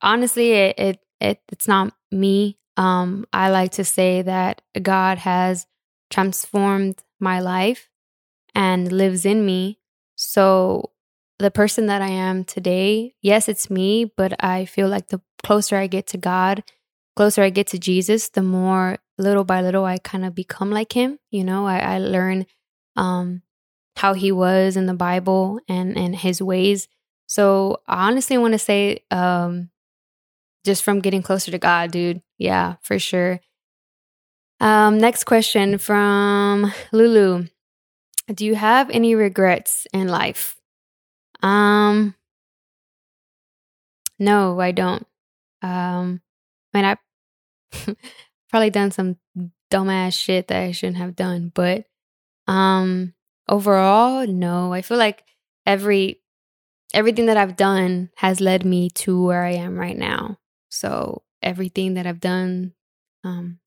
honestly, 0.00 0.52
it, 0.52 0.78
it, 0.78 0.98
it 1.20 1.40
it's 1.50 1.68
not 1.68 1.94
me. 2.10 2.58
Um, 2.76 3.26
I 3.32 3.50
like 3.50 3.72
to 3.72 3.84
say 3.84 4.22
that 4.22 4.62
God 4.80 5.18
has 5.18 5.66
transformed 6.10 7.02
my 7.20 7.40
life 7.40 7.88
and 8.54 8.90
lives 8.90 9.24
in 9.24 9.44
me. 9.44 9.78
So 10.16 10.90
the 11.38 11.50
person 11.50 11.86
that 11.86 12.02
I 12.02 12.08
am 12.08 12.44
today, 12.44 13.14
yes, 13.20 13.48
it's 13.48 13.70
me, 13.70 14.04
but 14.16 14.42
I 14.42 14.64
feel 14.64 14.88
like 14.88 15.08
the 15.08 15.20
closer 15.42 15.76
I 15.76 15.86
get 15.86 16.06
to 16.08 16.18
God, 16.18 16.62
closer 17.16 17.42
I 17.42 17.50
get 17.50 17.66
to 17.68 17.78
Jesus, 17.78 18.28
the 18.28 18.42
more 18.42 18.98
little 19.18 19.44
by 19.44 19.60
little 19.60 19.84
I 19.84 19.98
kind 19.98 20.24
of 20.24 20.34
become 20.34 20.70
like 20.70 20.92
him. 20.92 21.18
You 21.30 21.44
know, 21.44 21.66
I, 21.66 21.78
I 21.78 21.98
learn 21.98 22.46
um, 22.96 23.42
how 23.96 24.14
he 24.14 24.32
was 24.32 24.76
in 24.76 24.86
the 24.86 24.94
Bible 24.94 25.60
and 25.68 25.96
and 25.96 26.14
his 26.16 26.40
ways. 26.40 26.88
So 27.26 27.80
I 27.86 28.08
honestly 28.08 28.38
want 28.38 28.52
to 28.52 28.58
say, 28.58 29.04
um, 29.10 29.70
just 30.64 30.82
from 30.82 31.00
getting 31.00 31.22
closer 31.22 31.50
to 31.50 31.58
God, 31.58 31.90
dude. 31.90 32.22
Yeah, 32.38 32.76
for 32.82 32.98
sure. 32.98 33.40
Um, 34.60 34.98
next 34.98 35.24
question 35.24 35.78
from 35.78 36.72
Lulu. 36.92 37.46
Do 38.32 38.46
you 38.46 38.54
have 38.54 38.88
any 38.90 39.14
regrets 39.14 39.86
in 39.92 40.08
life? 40.08 40.56
Um, 41.42 42.14
no, 44.18 44.58
I 44.60 44.72
don't. 44.72 45.06
Um, 45.60 46.22
I 46.72 46.78
mean, 46.78 46.84
I 46.84 46.96
probably 48.50 48.70
done 48.70 48.90
some 48.90 49.16
dumbass 49.70 50.18
shit 50.18 50.48
that 50.48 50.62
I 50.62 50.72
shouldn't 50.72 50.98
have 50.98 51.16
done, 51.16 51.52
but 51.54 51.84
um, 52.46 53.12
overall, 53.48 54.26
no. 54.26 54.72
I 54.72 54.82
feel 54.82 54.98
like 54.98 55.24
every 55.66 56.20
everything 56.94 57.26
that 57.26 57.36
I've 57.36 57.56
done 57.56 58.10
has 58.16 58.40
led 58.40 58.64
me 58.64 58.88
to 58.90 59.22
where 59.22 59.44
I 59.44 59.52
am 59.52 59.76
right 59.76 59.98
now. 59.98 60.38
So 60.70 61.22
everything 61.42 61.94
that 61.94 62.06
I've 62.06 62.20
done, 62.20 62.72
um, 63.24 63.58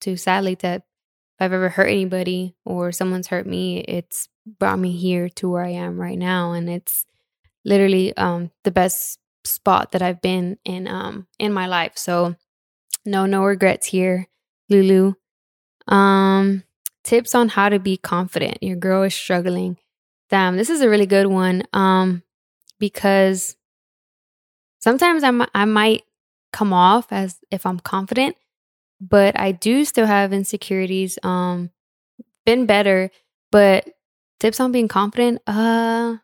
to 0.00 0.16
sadly 0.16 0.56
that 0.56 0.82
if 0.82 1.40
I've 1.40 1.52
ever 1.52 1.68
hurt 1.68 1.88
anybody 1.88 2.56
or 2.64 2.90
someone's 2.90 3.28
hurt 3.28 3.46
me, 3.46 3.80
it's 3.80 4.28
brought 4.58 4.78
me 4.78 4.92
here 4.92 5.28
to 5.28 5.48
where 5.48 5.64
I 5.64 5.70
am 5.70 6.00
right 6.00 6.18
now, 6.18 6.52
and 6.52 6.68
it's 6.68 7.06
literally 7.64 8.16
um 8.16 8.50
the 8.64 8.72
best 8.72 9.20
spot 9.44 9.92
that 9.92 10.02
I've 10.02 10.20
been 10.20 10.58
in 10.64 10.88
um 10.88 11.26
in 11.38 11.52
my 11.52 11.66
life. 11.66 11.92
So 11.96 12.34
no 13.04 13.26
no 13.26 13.44
regrets 13.44 13.86
here, 13.86 14.28
Lulu. 14.68 15.14
Um 15.86 16.64
tips 17.04 17.34
on 17.34 17.50
how 17.50 17.68
to 17.68 17.78
be 17.78 17.96
confident. 17.96 18.62
Your 18.62 18.76
girl 18.76 19.02
is 19.02 19.14
struggling. 19.14 19.76
Damn, 20.30 20.56
this 20.56 20.70
is 20.70 20.80
a 20.80 20.88
really 20.88 21.06
good 21.06 21.26
one. 21.26 21.62
Um 21.72 22.22
because 22.82 23.56
sometimes 24.80 25.22
I 25.22 25.30
I 25.54 25.64
might 25.64 26.02
come 26.52 26.72
off 26.72 27.12
as 27.12 27.38
if 27.50 27.64
I'm 27.64 27.78
confident, 27.78 28.36
but 29.00 29.38
I 29.38 29.52
do 29.52 29.84
still 29.84 30.06
have 30.06 30.32
insecurities. 30.32 31.18
Um, 31.22 31.70
been 32.46 32.66
better, 32.66 33.10
but 33.52 33.88
tips 34.40 34.60
on 34.60 34.72
being 34.72 34.88
confident. 34.88 35.40
Uh, 35.46 36.16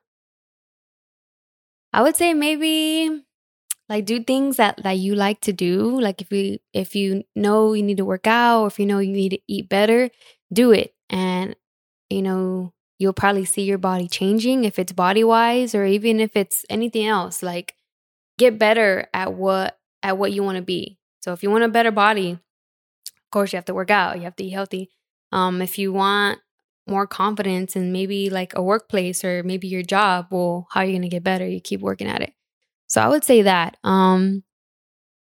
I 1.93 2.03
would 2.03 2.17
say 2.17 2.35
maybe 2.35 3.25
like 3.89 4.05
do 4.07 4.23
things 4.23 4.57
that 4.59 4.83
that 4.83 4.99
you 4.99 5.15
like 5.15 5.41
to 5.43 5.53
do. 5.53 6.01
Like 6.01 6.23
if 6.23 6.33
you 6.33 6.59
if 6.73 6.95
you 6.97 7.25
know 7.37 7.73
you 7.75 7.83
need 7.83 7.99
to 7.99 8.05
work 8.05 8.27
out, 8.27 8.63
or 8.63 8.67
if 8.69 8.79
you 8.79 8.87
know 8.87 8.99
you 8.99 9.13
need 9.13 9.31
to 9.31 9.41
eat 9.49 9.69
better, 9.69 10.11
do 10.53 10.73
it, 10.73 10.95
and 11.11 11.57
you 12.11 12.23
know 12.23 12.73
you'll 12.99 13.13
probably 13.13 13.45
see 13.45 13.63
your 13.63 13.79
body 13.79 14.09
changing 14.09 14.65
if 14.65 14.79
it's 14.79 14.93
body 14.93 15.25
wise 15.25 15.75
or 15.75 15.85
even 15.85 16.21
if 16.21 16.37
it's 16.37 16.65
anything 16.69 17.07
else. 17.07 17.43
Like 17.43 17.75
get 18.39 18.59
better 18.59 19.09
at 19.15 19.35
what 19.35 19.79
at 20.03 20.19
what 20.19 20.33
you 20.33 20.43
want 20.43 20.57
to 20.57 20.63
be. 20.63 20.99
So 21.21 21.33
if 21.33 21.43
you 21.43 21.51
want 21.51 21.65
a 21.65 21.69
better 21.69 21.91
body, 21.91 22.33
of 22.33 23.31
course 23.31 23.53
you 23.53 23.57
have 23.57 23.65
to 23.67 23.75
work 23.75 23.91
out, 23.91 24.17
you 24.19 24.25
have 24.25 24.37
to 24.37 24.45
eat 24.45 24.51
healthy. 24.51 24.91
Um, 25.33 25.63
if 25.63 25.79
you 25.79 25.93
want 25.93 26.41
more 26.87 27.07
confidence 27.07 27.77
in 27.77 27.93
maybe 27.93 28.31
like 28.31 28.55
a 28.57 28.63
workplace 28.63 29.25
or 29.25 29.43
maybe 29.43 29.69
your 29.69 29.83
job, 29.83 30.29
well, 30.31 30.67
how 30.71 30.81
are 30.81 30.85
you 30.85 30.95
gonna 30.95 31.09
get 31.09 31.25
better? 31.25 31.47
You 31.47 31.61
keep 31.61 31.81
working 31.81 32.09
at 32.09 32.23
it. 32.23 32.33
So 32.87 33.01
I 33.01 33.09
would 33.09 33.25
say 33.25 33.43
that. 33.43 33.77
Um, 33.85 34.43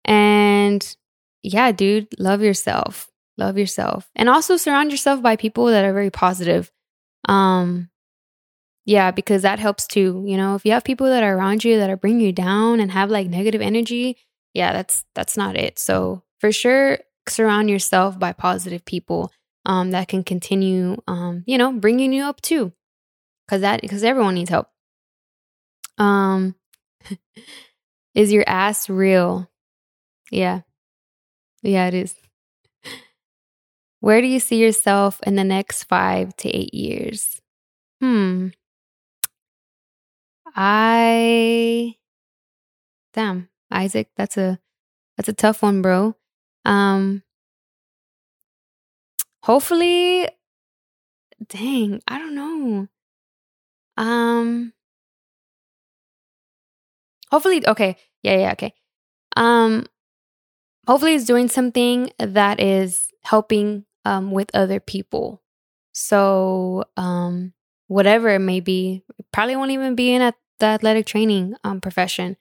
and 0.05 0.95
yeah, 1.43 1.71
dude, 1.71 2.07
love 2.17 2.41
yourself. 2.41 3.09
Love 3.37 3.57
yourself. 3.57 4.09
And 4.15 4.29
also 4.29 4.57
surround 4.57 4.91
yourself 4.91 5.21
by 5.21 5.35
people 5.35 5.65
that 5.67 5.85
are 5.85 5.93
very 5.93 6.09
positive. 6.09 6.71
Um, 7.25 7.89
yeah, 8.85 9.11
because 9.11 9.41
that 9.41 9.59
helps 9.59 9.85
too. 9.87 10.23
You 10.25 10.37
know, 10.37 10.55
if 10.55 10.65
you 10.65 10.71
have 10.71 10.83
people 10.83 11.07
that 11.07 11.23
are 11.23 11.37
around 11.37 11.63
you 11.63 11.77
that 11.77 11.89
are 11.89 11.97
bringing 11.97 12.21
you 12.25 12.31
down 12.31 12.79
and 12.79 12.91
have 12.91 13.09
like 13.09 13.27
negative 13.27 13.61
energy, 13.61 14.17
yeah, 14.53 14.73
that's 14.73 15.03
that's 15.15 15.37
not 15.37 15.57
it. 15.57 15.77
So 15.79 16.23
for 16.39 16.51
sure, 16.51 16.99
surround 17.27 17.69
yourself 17.69 18.17
by 18.17 18.33
positive 18.33 18.85
people 18.85 19.31
um, 19.65 19.91
that 19.91 20.07
can 20.07 20.23
continue, 20.23 20.97
um, 21.07 21.43
you 21.45 21.57
know, 21.57 21.73
bringing 21.73 22.13
you 22.13 22.23
up 22.23 22.41
too, 22.41 22.71
because 23.47 23.61
that 23.61 23.81
because 23.81 24.03
everyone 24.03 24.35
needs 24.35 24.49
help. 24.49 24.69
Um, 25.97 26.55
is 28.15 28.31
your 28.31 28.43
ass 28.47 28.89
real? 28.89 29.49
Yeah, 30.31 30.61
yeah, 31.63 31.87
it 31.87 31.93
is. 31.93 32.15
Where 34.07 34.21
do 34.21 34.27
you 34.27 34.39
see 34.39 34.55
yourself 34.55 35.19
in 35.27 35.35
the 35.35 35.43
next 35.43 35.83
five 35.83 36.33
to 36.37 36.47
eight 36.47 36.73
years? 36.73 37.41
Hmm. 37.99 38.47
I 40.55 41.97
damn. 43.11 43.49
Isaac, 43.69 44.07
that's 44.15 44.37
a 44.37 44.59
that's 45.17 45.27
a 45.27 45.33
tough 45.33 45.61
one, 45.61 45.81
bro. 45.81 46.15
Um 46.63 47.21
hopefully 49.43 50.29
dang, 51.49 52.01
I 52.07 52.17
don't 52.17 52.35
know. 52.35 52.87
Um 53.97 54.71
hopefully 57.29 57.67
okay. 57.67 57.97
Yeah, 58.23 58.37
yeah, 58.37 58.51
okay. 58.53 58.73
Um 59.35 59.85
hopefully 60.87 61.15
it's 61.15 61.25
doing 61.25 61.49
something 61.49 62.09
that 62.19 62.61
is 62.61 63.11
helping 63.25 63.83
um 64.07 64.31
with 64.31 64.49
other 64.53 64.79
people. 64.79 65.41
So 65.93 66.85
um 66.97 67.53
whatever 67.87 68.29
it 68.29 68.39
may 68.39 68.59
be, 68.59 69.03
probably 69.31 69.55
won't 69.55 69.71
even 69.71 69.95
be 69.95 70.13
in 70.13 70.21
a, 70.21 70.33
the 70.59 70.67
athletic 70.67 71.05
training 71.05 71.55
um 71.63 71.81
profession 71.81 72.37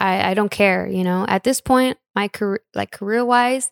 I, 0.00 0.30
I 0.30 0.34
don't 0.34 0.50
care, 0.50 0.88
you 0.88 1.04
know. 1.04 1.26
At 1.28 1.44
this 1.44 1.60
point, 1.60 1.98
my 2.14 2.26
career 2.26 2.60
like 2.74 2.90
career 2.90 3.24
wise, 3.24 3.70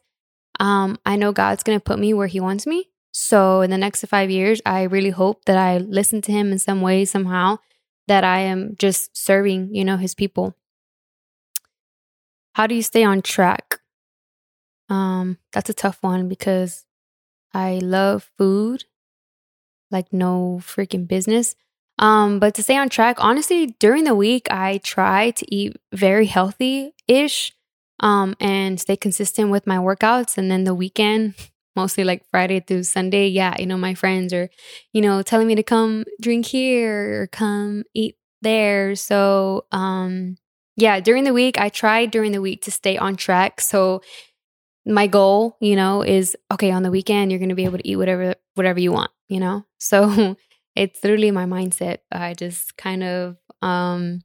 um, 0.60 0.98
I 1.06 1.16
know 1.16 1.32
God's 1.32 1.62
gonna 1.62 1.80
put 1.80 1.98
me 1.98 2.12
where 2.14 2.26
he 2.26 2.38
wants 2.38 2.66
me. 2.66 2.90
So 3.12 3.62
in 3.62 3.70
the 3.70 3.78
next 3.78 4.04
five 4.06 4.30
years, 4.30 4.60
I 4.66 4.82
really 4.82 5.10
hope 5.10 5.46
that 5.46 5.56
I 5.56 5.78
listen 5.78 6.20
to 6.22 6.32
him 6.32 6.52
in 6.52 6.58
some 6.58 6.82
way, 6.82 7.04
somehow, 7.06 7.58
that 8.06 8.22
I 8.22 8.40
am 8.40 8.76
just 8.78 9.16
serving, 9.16 9.74
you 9.74 9.84
know, 9.84 9.96
his 9.96 10.14
people. 10.14 10.54
How 12.52 12.66
do 12.66 12.74
you 12.74 12.82
stay 12.82 13.04
on 13.04 13.22
track? 13.22 13.80
Um, 14.90 15.38
that's 15.52 15.70
a 15.70 15.74
tough 15.74 15.98
one 16.02 16.28
because 16.28 16.84
I 17.54 17.78
love 17.78 18.30
food 18.38 18.84
like 19.90 20.12
no 20.12 20.60
freaking 20.62 21.06
business. 21.06 21.54
Um, 21.98 22.38
but 22.38 22.54
to 22.54 22.62
stay 22.62 22.76
on 22.76 22.88
track, 22.88 23.16
honestly, 23.18 23.74
during 23.80 24.04
the 24.04 24.14
week, 24.14 24.50
I 24.50 24.78
try 24.78 25.30
to 25.32 25.54
eat 25.54 25.76
very 25.92 26.26
healthy 26.26 26.94
ish 27.08 27.52
um, 28.00 28.36
and 28.38 28.80
stay 28.80 28.96
consistent 28.96 29.50
with 29.50 29.66
my 29.66 29.78
workouts. 29.78 30.38
And 30.38 30.50
then 30.50 30.64
the 30.64 30.74
weekend, 30.74 31.34
mostly 31.76 32.04
like 32.04 32.24
Friday 32.30 32.60
through 32.60 32.84
Sunday, 32.84 33.28
yeah, 33.28 33.56
you 33.58 33.66
know, 33.66 33.76
my 33.76 33.94
friends 33.94 34.32
are, 34.32 34.48
you 34.92 35.00
know, 35.00 35.22
telling 35.22 35.46
me 35.48 35.54
to 35.56 35.62
come 35.62 36.04
drink 36.20 36.46
here 36.46 37.22
or 37.22 37.26
come 37.26 37.84
eat 37.94 38.16
there. 38.42 38.94
So, 38.94 39.64
um, 39.72 40.36
yeah, 40.76 41.00
during 41.00 41.24
the 41.24 41.34
week, 41.34 41.58
I 41.58 41.68
try 41.68 42.06
during 42.06 42.30
the 42.30 42.40
week 42.40 42.62
to 42.62 42.70
stay 42.70 42.96
on 42.96 43.16
track. 43.16 43.60
So, 43.60 44.02
my 44.86 45.06
goal, 45.06 45.56
you 45.60 45.76
know, 45.76 46.02
is 46.02 46.36
okay, 46.52 46.70
on 46.70 46.82
the 46.82 46.90
weekend, 46.90 47.30
you're 47.30 47.38
going 47.38 47.50
to 47.50 47.54
be 47.54 47.64
able 47.64 47.78
to 47.78 47.88
eat 47.88 47.96
whatever, 47.96 48.34
whatever 48.54 48.80
you 48.80 48.92
want, 48.92 49.10
you 49.28 49.40
know? 49.40 49.64
So, 49.80 50.36
it's 50.78 51.02
literally 51.02 51.32
my 51.32 51.44
mindset. 51.44 51.98
I 52.12 52.34
just 52.34 52.76
kind 52.76 53.02
of 53.02 53.36
um 53.60 54.22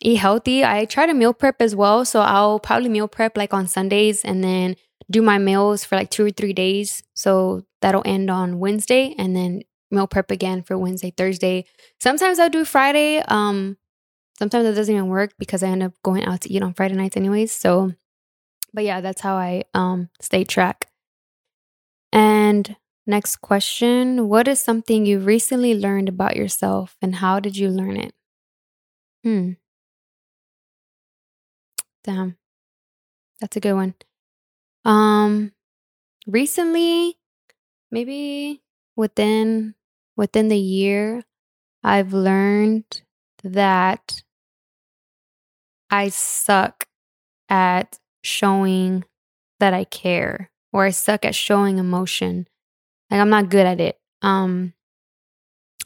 eat 0.00 0.16
healthy. 0.16 0.64
I 0.64 0.84
try 0.84 1.06
to 1.06 1.14
meal 1.14 1.32
prep 1.32 1.62
as 1.62 1.74
well. 1.76 2.04
So 2.04 2.20
I'll 2.20 2.58
probably 2.58 2.88
meal 2.88 3.08
prep 3.08 3.36
like 3.36 3.54
on 3.54 3.68
Sundays 3.68 4.24
and 4.24 4.42
then 4.42 4.74
do 5.10 5.22
my 5.22 5.38
meals 5.38 5.84
for 5.84 5.96
like 5.96 6.10
two 6.10 6.26
or 6.26 6.30
three 6.30 6.52
days. 6.52 7.02
So 7.14 7.64
that'll 7.80 8.02
end 8.04 8.30
on 8.30 8.58
Wednesday 8.58 9.14
and 9.16 9.36
then 9.36 9.62
meal 9.90 10.08
prep 10.08 10.30
again 10.32 10.62
for 10.62 10.76
Wednesday, 10.76 11.12
Thursday. 11.16 11.66
Sometimes 12.00 12.40
I'll 12.40 12.50
do 12.50 12.64
Friday. 12.64 13.22
Um 13.28 13.76
sometimes 14.36 14.66
it 14.66 14.74
doesn't 14.74 14.94
even 14.94 15.08
work 15.08 15.34
because 15.38 15.62
I 15.62 15.68
end 15.68 15.84
up 15.84 15.92
going 16.02 16.24
out 16.24 16.40
to 16.42 16.52
eat 16.52 16.62
on 16.64 16.74
Friday 16.74 16.96
nights 16.96 17.16
anyways. 17.16 17.52
So 17.52 17.92
but 18.74 18.84
yeah, 18.84 19.00
that's 19.00 19.22
how 19.22 19.36
I 19.36 19.64
um 19.72 20.10
stay 20.20 20.44
track. 20.44 20.88
And 22.12 22.76
Next 23.06 23.36
question 23.36 24.28
What 24.28 24.48
is 24.48 24.60
something 24.60 25.04
you 25.04 25.18
recently 25.18 25.74
learned 25.74 26.08
about 26.08 26.36
yourself 26.36 26.96
and 27.02 27.16
how 27.16 27.38
did 27.38 27.56
you 27.56 27.68
learn 27.68 27.96
it? 27.96 28.14
Hmm. 29.22 29.52
Damn. 32.02 32.36
That's 33.40 33.56
a 33.56 33.60
good 33.60 33.74
one. 33.74 33.94
Um 34.84 35.52
recently 36.26 37.18
maybe 37.90 38.62
within 38.96 39.74
within 40.16 40.48
the 40.48 40.58
year, 40.58 41.24
I've 41.82 42.14
learned 42.14 43.02
that 43.42 44.22
I 45.90 46.08
suck 46.08 46.86
at 47.50 47.98
showing 48.24 49.04
that 49.60 49.74
I 49.74 49.84
care 49.84 50.50
or 50.72 50.84
I 50.84 50.90
suck 50.90 51.24
at 51.24 51.34
showing 51.34 51.78
emotion. 51.78 52.48
Like 53.10 53.20
I'm 53.20 53.30
not 53.30 53.50
good 53.50 53.66
at 53.66 53.80
it. 53.80 53.98
Um 54.22 54.72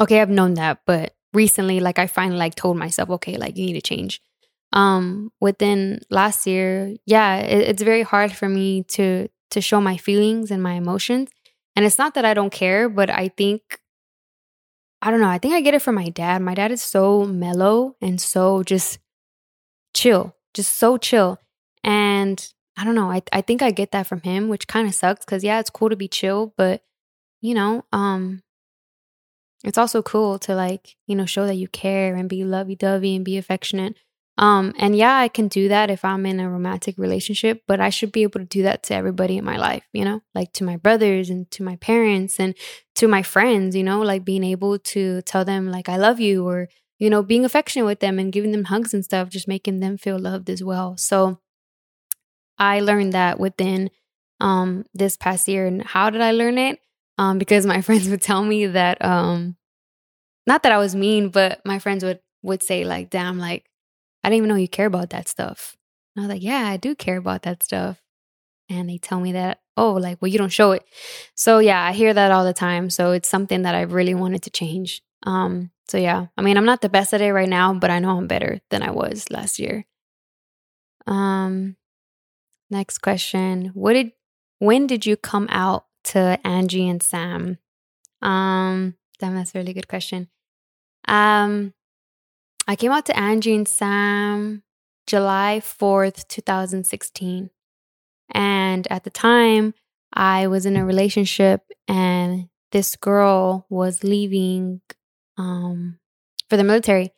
okay, 0.00 0.20
I've 0.20 0.30
known 0.30 0.54
that, 0.54 0.80
but 0.86 1.14
recently 1.34 1.80
like 1.80 1.98
I 1.98 2.06
finally 2.06 2.38
like 2.38 2.54
told 2.54 2.76
myself, 2.76 3.10
okay, 3.10 3.36
like 3.36 3.56
you 3.56 3.66
need 3.66 3.74
to 3.74 3.82
change. 3.82 4.22
Um 4.72 5.32
within 5.40 6.00
last 6.10 6.46
year, 6.46 6.94
yeah, 7.06 7.36
it, 7.36 7.68
it's 7.68 7.82
very 7.82 8.02
hard 8.02 8.32
for 8.32 8.48
me 8.48 8.84
to 8.94 9.28
to 9.50 9.60
show 9.60 9.80
my 9.80 9.96
feelings 9.96 10.50
and 10.50 10.62
my 10.62 10.74
emotions. 10.74 11.30
And 11.74 11.84
it's 11.84 11.98
not 11.98 12.14
that 12.14 12.24
I 12.24 12.34
don't 12.34 12.52
care, 12.52 12.88
but 12.88 13.10
I 13.10 13.28
think 13.28 13.80
I 15.00 15.10
don't 15.10 15.20
know, 15.20 15.28
I 15.28 15.38
think 15.38 15.54
I 15.54 15.60
get 15.60 15.74
it 15.74 15.82
from 15.82 15.94
my 15.94 16.08
dad. 16.08 16.42
My 16.42 16.54
dad 16.54 16.72
is 16.72 16.82
so 16.82 17.24
mellow 17.24 17.96
and 18.00 18.20
so 18.20 18.62
just 18.62 18.98
chill, 19.94 20.34
just 20.54 20.76
so 20.76 20.96
chill. 20.96 21.38
And 21.84 22.52
I 22.76 22.84
don't 22.84 22.94
know, 22.94 23.10
I 23.10 23.22
I 23.32 23.40
think 23.42 23.62
I 23.62 23.70
get 23.70 23.92
that 23.92 24.06
from 24.06 24.20
him, 24.22 24.48
which 24.48 24.68
kind 24.68 24.86
of 24.88 24.94
sucks 24.94 25.24
cuz 25.24 25.44
yeah, 25.44 25.60
it's 25.60 25.70
cool 25.70 25.90
to 25.90 25.96
be 25.96 26.08
chill, 26.08 26.54
but 26.56 26.82
you 27.40 27.54
know, 27.54 27.84
um 27.92 28.42
it's 29.64 29.78
also 29.78 30.02
cool 30.02 30.38
to 30.40 30.54
like, 30.54 30.96
you 31.06 31.16
know, 31.16 31.26
show 31.26 31.46
that 31.46 31.56
you 31.56 31.68
care 31.68 32.14
and 32.14 32.28
be 32.28 32.44
lovey-dovey 32.44 33.16
and 33.16 33.24
be 33.24 33.36
affectionate. 33.36 33.96
Um, 34.38 34.72
and 34.78 34.94
yeah, 34.96 35.16
I 35.16 35.26
can 35.26 35.48
do 35.48 35.66
that 35.68 35.90
if 35.90 36.04
I'm 36.04 36.24
in 36.24 36.38
a 36.38 36.48
romantic 36.48 36.96
relationship, 36.96 37.64
but 37.66 37.80
I 37.80 37.90
should 37.90 38.12
be 38.12 38.22
able 38.22 38.38
to 38.38 38.46
do 38.46 38.62
that 38.62 38.84
to 38.84 38.94
everybody 38.94 39.36
in 39.36 39.44
my 39.44 39.56
life, 39.56 39.82
you 39.92 40.04
know, 40.04 40.20
like 40.32 40.52
to 40.54 40.64
my 40.64 40.76
brothers 40.76 41.28
and 41.28 41.50
to 41.50 41.64
my 41.64 41.74
parents 41.76 42.38
and 42.38 42.54
to 42.94 43.08
my 43.08 43.22
friends, 43.24 43.74
you 43.74 43.82
know, 43.82 44.00
like 44.00 44.24
being 44.24 44.44
able 44.44 44.78
to 44.78 45.22
tell 45.22 45.44
them 45.44 45.72
like 45.72 45.88
I 45.88 45.96
love 45.96 46.20
you 46.20 46.46
or, 46.46 46.68
you 47.00 47.10
know, 47.10 47.24
being 47.24 47.44
affectionate 47.44 47.86
with 47.86 47.98
them 47.98 48.20
and 48.20 48.32
giving 48.32 48.52
them 48.52 48.64
hugs 48.64 48.94
and 48.94 49.04
stuff, 49.04 49.28
just 49.28 49.48
making 49.48 49.80
them 49.80 49.98
feel 49.98 50.18
loved 50.20 50.48
as 50.48 50.62
well. 50.62 50.96
So 50.96 51.40
I 52.58 52.80
learned 52.80 53.12
that 53.12 53.38
within 53.40 53.90
um 54.40 54.84
this 54.94 55.16
past 55.16 55.48
year. 55.48 55.66
And 55.66 55.82
how 55.82 56.10
did 56.10 56.20
I 56.20 56.32
learn 56.32 56.58
it? 56.58 56.80
Um, 57.18 57.38
because 57.38 57.66
my 57.66 57.80
friends 57.86 58.08
would 58.08 58.22
tell 58.22 58.44
me 58.44 58.66
that 58.66 59.04
um 59.04 59.56
not 60.46 60.62
that 60.62 60.72
I 60.72 60.78
was 60.78 60.94
mean, 60.94 61.28
but 61.28 61.60
my 61.64 61.78
friends 61.78 62.04
would 62.04 62.20
would 62.42 62.62
say 62.62 62.84
like, 62.84 63.10
damn, 63.10 63.38
like 63.38 63.68
I 64.24 64.28
didn't 64.28 64.38
even 64.38 64.48
know 64.48 64.56
you 64.56 64.68
care 64.68 64.86
about 64.86 65.10
that 65.10 65.28
stuff. 65.28 65.76
And 66.14 66.24
I 66.24 66.26
was 66.26 66.34
like, 66.34 66.42
yeah, 66.42 66.68
I 66.68 66.76
do 66.76 66.94
care 66.94 67.16
about 67.16 67.42
that 67.42 67.62
stuff. 67.62 68.02
And 68.70 68.88
they 68.88 68.98
tell 68.98 69.20
me 69.20 69.32
that, 69.32 69.60
oh, 69.76 69.92
like, 69.92 70.18
well, 70.20 70.28
you 70.28 70.38
don't 70.38 70.52
show 70.52 70.72
it. 70.72 70.84
So 71.34 71.58
yeah, 71.58 71.82
I 71.82 71.92
hear 71.92 72.12
that 72.12 72.32
all 72.32 72.44
the 72.44 72.52
time. 72.52 72.90
So 72.90 73.12
it's 73.12 73.28
something 73.28 73.62
that 73.62 73.74
I 73.74 73.82
really 73.82 74.14
wanted 74.14 74.42
to 74.42 74.50
change. 74.50 75.02
Um, 75.24 75.70
so 75.86 75.96
yeah, 75.96 76.26
I 76.36 76.42
mean, 76.42 76.56
I'm 76.56 76.66
not 76.66 76.82
the 76.82 76.90
best 76.90 77.14
at 77.14 77.22
it 77.22 77.32
right 77.32 77.48
now, 77.48 77.72
but 77.72 77.90
I 77.90 77.98
know 77.98 78.18
I'm 78.18 78.26
better 78.26 78.60
than 78.70 78.82
I 78.82 78.90
was 78.90 79.30
last 79.30 79.58
year. 79.58 79.86
Um, 81.06 81.76
next 82.70 82.98
question. 82.98 83.70
What 83.74 83.94
did 83.94 84.12
when 84.58 84.86
did 84.86 85.06
you 85.06 85.16
come 85.16 85.46
out 85.50 85.86
to 86.04 86.38
Angie 86.44 86.88
and 86.88 87.02
Sam? 87.02 87.58
Um, 88.22 88.96
damn, 89.18 89.34
that's 89.34 89.54
a 89.54 89.58
really 89.58 89.72
good 89.72 89.88
question. 89.88 90.28
Um, 91.06 91.74
I 92.66 92.76
came 92.76 92.92
out 92.92 93.06
to 93.06 93.18
Angie 93.18 93.54
and 93.54 93.68
Sam 93.68 94.62
July 95.06 95.60
4th, 95.64 96.28
2016. 96.28 97.50
And 98.30 98.86
at 98.90 99.04
the 99.04 99.10
time, 99.10 99.72
I 100.12 100.46
was 100.48 100.66
in 100.66 100.76
a 100.76 100.84
relationship 100.84 101.62
and 101.88 102.48
this 102.72 102.94
girl 102.94 103.66
was 103.70 104.04
leaving 104.04 104.82
um, 105.38 105.98
for 106.50 106.58
the 106.58 106.64
military. 106.64 107.12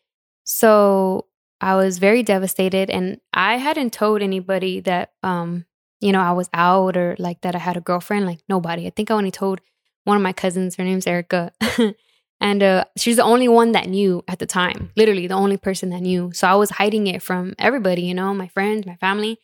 So 0.45 1.27
I 1.61 1.77
was 1.77 1.99
very 1.99 2.23
devastated 2.23 2.91
and 2.91 3.21
I 3.33 3.57
hadn't 3.57 3.93
told 3.93 4.23
anybody 4.23 4.81
that 4.81 5.13
um, 5.23 5.67
you 6.01 6.13
know, 6.13 6.21
I 6.21 6.33
was 6.33 6.49
out 6.55 6.97
or 6.97 7.17
like 7.19 7.43
that 7.43 7.55
I 7.55 7.59
had 7.59 7.77
a 7.77 7.83
girlfriend, 7.83 8.27
like 8.27 8.41
nobody. 8.49 8.87
I 8.87 8.91
think 8.91 9.11
I 9.11 9.15
only 9.15 9.31
told 9.31 9.61
one 10.05 10.17
of 10.17 10.23
my 10.23 10.33
cousins, 10.33 10.77
her 10.77 10.85
name's 10.85 11.07
Erica. 11.07 11.53
And 12.41 12.63
uh, 12.63 12.85
she's 12.97 13.17
the 13.17 13.23
only 13.23 13.49
one 13.49 13.73
that 13.73 13.89
knew 13.89 14.25
at 14.27 14.39
the 14.39 14.47
time, 14.47 14.91
literally 14.97 15.27
the 15.27 15.35
only 15.35 15.59
person 15.59 15.91
that 15.91 16.01
knew. 16.01 16.33
So 16.33 16.49
I 16.49 16.55
was 16.55 16.71
hiding 16.71 17.07
it 17.07 17.23
from 17.23 17.55
everybody, 17.59 18.03
you 18.03 18.15
know, 18.15 18.33
my 18.33 18.49
friends, 18.49 18.87
my 18.87 18.97
family. 18.97 19.39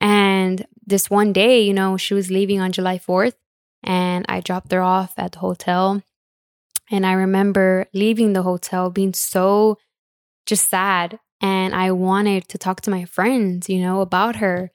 And 0.00 0.64
this 0.86 1.10
one 1.10 1.32
day, 1.32 1.60
you 1.60 1.74
know, 1.74 1.96
she 1.96 2.14
was 2.14 2.30
leaving 2.30 2.60
on 2.60 2.72
July 2.72 2.98
4th 2.98 3.34
and 3.82 4.24
I 4.28 4.40
dropped 4.40 4.70
her 4.70 4.80
off 4.80 5.12
at 5.16 5.32
the 5.32 5.40
hotel. 5.40 6.02
And 6.88 7.04
I 7.04 7.12
remember 7.12 7.86
leaving 7.92 8.32
the 8.32 8.42
hotel 8.42 8.90
being 8.90 9.12
so 9.12 9.78
just 10.46 10.70
sad. 10.70 11.18
And 11.40 11.74
I 11.74 11.92
wanted 11.92 12.48
to 12.48 12.58
talk 12.58 12.82
to 12.82 12.90
my 12.90 13.04
friends, 13.04 13.68
you 13.68 13.80
know, 13.80 14.00
about 14.00 14.36
her. 14.36 14.70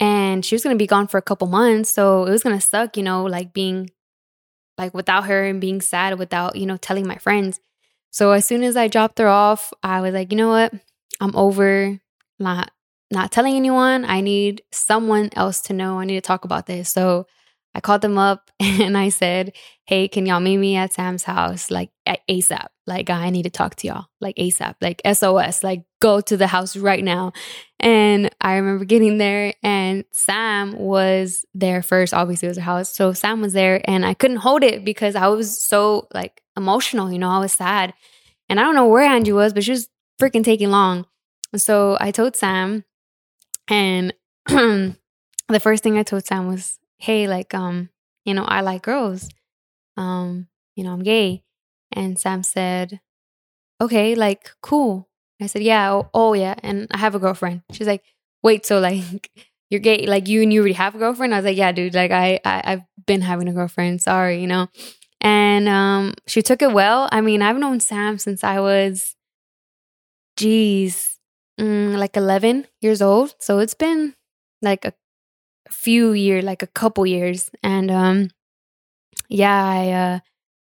And 0.00 0.44
she 0.44 0.54
was 0.54 0.62
going 0.62 0.74
to 0.74 0.82
be 0.82 0.86
gone 0.86 1.08
for 1.08 1.18
a 1.18 1.22
couple 1.22 1.48
months. 1.48 1.90
So 1.90 2.24
it 2.24 2.30
was 2.30 2.42
going 2.42 2.58
to 2.58 2.64
suck, 2.64 2.96
you 2.96 3.02
know, 3.02 3.24
like 3.24 3.52
being 3.52 3.90
like 4.76 4.94
without 4.94 5.24
her 5.24 5.44
and 5.44 5.60
being 5.60 5.80
sad 5.80 6.18
without, 6.18 6.56
you 6.56 6.66
know, 6.66 6.76
telling 6.76 7.06
my 7.06 7.16
friends. 7.16 7.60
So 8.10 8.30
as 8.32 8.46
soon 8.46 8.62
as 8.62 8.76
I 8.76 8.88
dropped 8.88 9.18
her 9.18 9.28
off, 9.28 9.72
I 9.82 10.00
was 10.00 10.14
like, 10.14 10.30
you 10.30 10.38
know 10.38 10.50
what? 10.50 10.72
I'm 11.20 11.34
over 11.34 12.00
not 12.38 12.70
not 13.10 13.32
telling 13.32 13.56
anyone. 13.56 14.04
I 14.04 14.20
need 14.20 14.62
someone 14.70 15.30
else 15.34 15.60
to 15.62 15.72
know. 15.72 15.98
I 15.98 16.04
need 16.04 16.14
to 16.16 16.20
talk 16.20 16.44
about 16.44 16.66
this. 16.66 16.90
So 16.90 17.26
I 17.78 17.80
called 17.80 18.02
them 18.02 18.18
up 18.18 18.50
and 18.60 18.98
I 18.98 19.08
said, 19.08 19.52
Hey, 19.86 20.08
can 20.08 20.26
y'all 20.26 20.40
meet 20.40 20.56
me 20.56 20.74
at 20.74 20.92
Sam's 20.92 21.22
house? 21.22 21.70
Like 21.70 21.90
ASAP. 22.28 22.66
Like 22.88 23.08
I 23.08 23.30
need 23.30 23.44
to 23.44 23.50
talk 23.50 23.76
to 23.76 23.86
y'all. 23.86 24.06
Like 24.20 24.34
ASAP. 24.34 24.74
Like 24.80 25.00
SOS. 25.06 25.62
Like 25.62 25.84
go 26.00 26.20
to 26.20 26.36
the 26.36 26.48
house 26.48 26.76
right 26.76 27.04
now. 27.04 27.32
And 27.78 28.34
I 28.40 28.56
remember 28.56 28.84
getting 28.84 29.18
there 29.18 29.54
and 29.62 30.04
Sam 30.10 30.76
was 30.76 31.46
there 31.54 31.80
first. 31.80 32.12
Obviously 32.12 32.46
it 32.46 32.50
was 32.50 32.58
a 32.58 32.62
house. 32.62 32.92
So 32.92 33.12
Sam 33.12 33.40
was 33.40 33.52
there 33.52 33.80
and 33.84 34.04
I 34.04 34.12
couldn't 34.12 34.38
hold 34.38 34.64
it 34.64 34.84
because 34.84 35.14
I 35.14 35.28
was 35.28 35.62
so 35.62 36.08
like 36.12 36.42
emotional, 36.56 37.12
you 37.12 37.20
know, 37.20 37.30
I 37.30 37.38
was 37.38 37.52
sad. 37.52 37.94
And 38.48 38.58
I 38.58 38.64
don't 38.64 38.74
know 38.74 38.88
where 38.88 39.04
Angie 39.04 39.30
was, 39.30 39.52
but 39.52 39.62
she 39.62 39.70
was 39.70 39.88
freaking 40.20 40.42
taking 40.42 40.72
long. 40.72 41.06
So 41.54 41.96
I 42.00 42.10
told 42.10 42.34
Sam 42.34 42.84
and 43.68 44.12
the 44.46 44.96
first 45.60 45.84
thing 45.84 45.96
I 45.96 46.02
told 46.02 46.26
Sam 46.26 46.48
was, 46.48 46.80
hey, 46.98 47.28
like, 47.28 47.54
um, 47.54 47.90
you 48.24 48.34
know, 48.34 48.44
I 48.44 48.60
like 48.60 48.82
girls. 48.82 49.28
Um, 49.96 50.48
you 50.76 50.84
know, 50.84 50.92
I'm 50.92 51.02
gay. 51.02 51.44
And 51.92 52.18
Sam 52.18 52.42
said, 52.42 53.00
okay, 53.80 54.14
like, 54.14 54.50
cool. 54.62 55.08
I 55.40 55.46
said, 55.46 55.62
yeah, 55.62 55.92
oh, 55.92 56.10
oh 56.14 56.32
yeah. 56.34 56.54
And 56.62 56.88
I 56.90 56.98
have 56.98 57.14
a 57.14 57.18
girlfriend. 57.18 57.62
She's 57.72 57.86
like, 57.86 58.04
wait, 58.42 58.66
so 58.66 58.80
like, 58.80 59.30
you're 59.70 59.80
gay, 59.80 60.06
like 60.06 60.28
you 60.28 60.42
and 60.42 60.52
you 60.52 60.60
already 60.60 60.74
have 60.74 60.94
a 60.94 60.98
girlfriend? 60.98 61.34
I 61.34 61.38
was 61.38 61.44
like, 61.46 61.56
yeah, 61.56 61.72
dude, 61.72 61.94
like 61.94 62.10
I, 62.10 62.40
I 62.44 62.62
I've 62.64 62.82
been 63.06 63.20
having 63.20 63.48
a 63.48 63.52
girlfriend. 63.52 64.00
Sorry, 64.02 64.40
you 64.40 64.46
know. 64.46 64.68
And 65.20 65.68
um, 65.68 66.14
she 66.26 66.42
took 66.42 66.62
it 66.62 66.72
well. 66.72 67.08
I 67.12 67.20
mean, 67.20 67.42
I've 67.42 67.58
known 67.58 67.80
Sam 67.80 68.18
since 68.18 68.44
I 68.44 68.60
was, 68.60 69.16
geez, 70.36 71.18
mm, 71.60 71.96
like 71.98 72.16
11 72.16 72.66
years 72.80 73.02
old. 73.02 73.34
So 73.40 73.58
it's 73.58 73.74
been 73.74 74.14
like 74.62 74.84
a 74.84 74.92
few 75.70 76.12
years, 76.12 76.44
like 76.44 76.62
a 76.62 76.66
couple 76.66 77.06
years. 77.06 77.50
And 77.62 77.90
um 77.90 78.30
yeah, 79.28 79.64
I 79.64 79.90
uh 79.90 80.18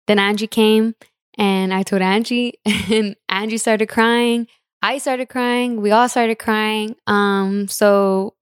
then 0.07 0.19
Angie 0.19 0.47
came 0.47 0.95
and 1.39 1.73
I 1.75 1.83
told 1.83 2.03
Angie 2.03 2.55
and 2.91 3.17
Angie 3.29 3.59
started 3.59 3.87
crying. 3.89 4.47
I 4.83 4.99
started 4.99 5.29
crying. 5.29 5.81
We 5.81 5.91
all 5.91 6.09
started 6.09 6.39
crying. 6.39 6.97
Um 7.07 7.69
so 7.69 8.35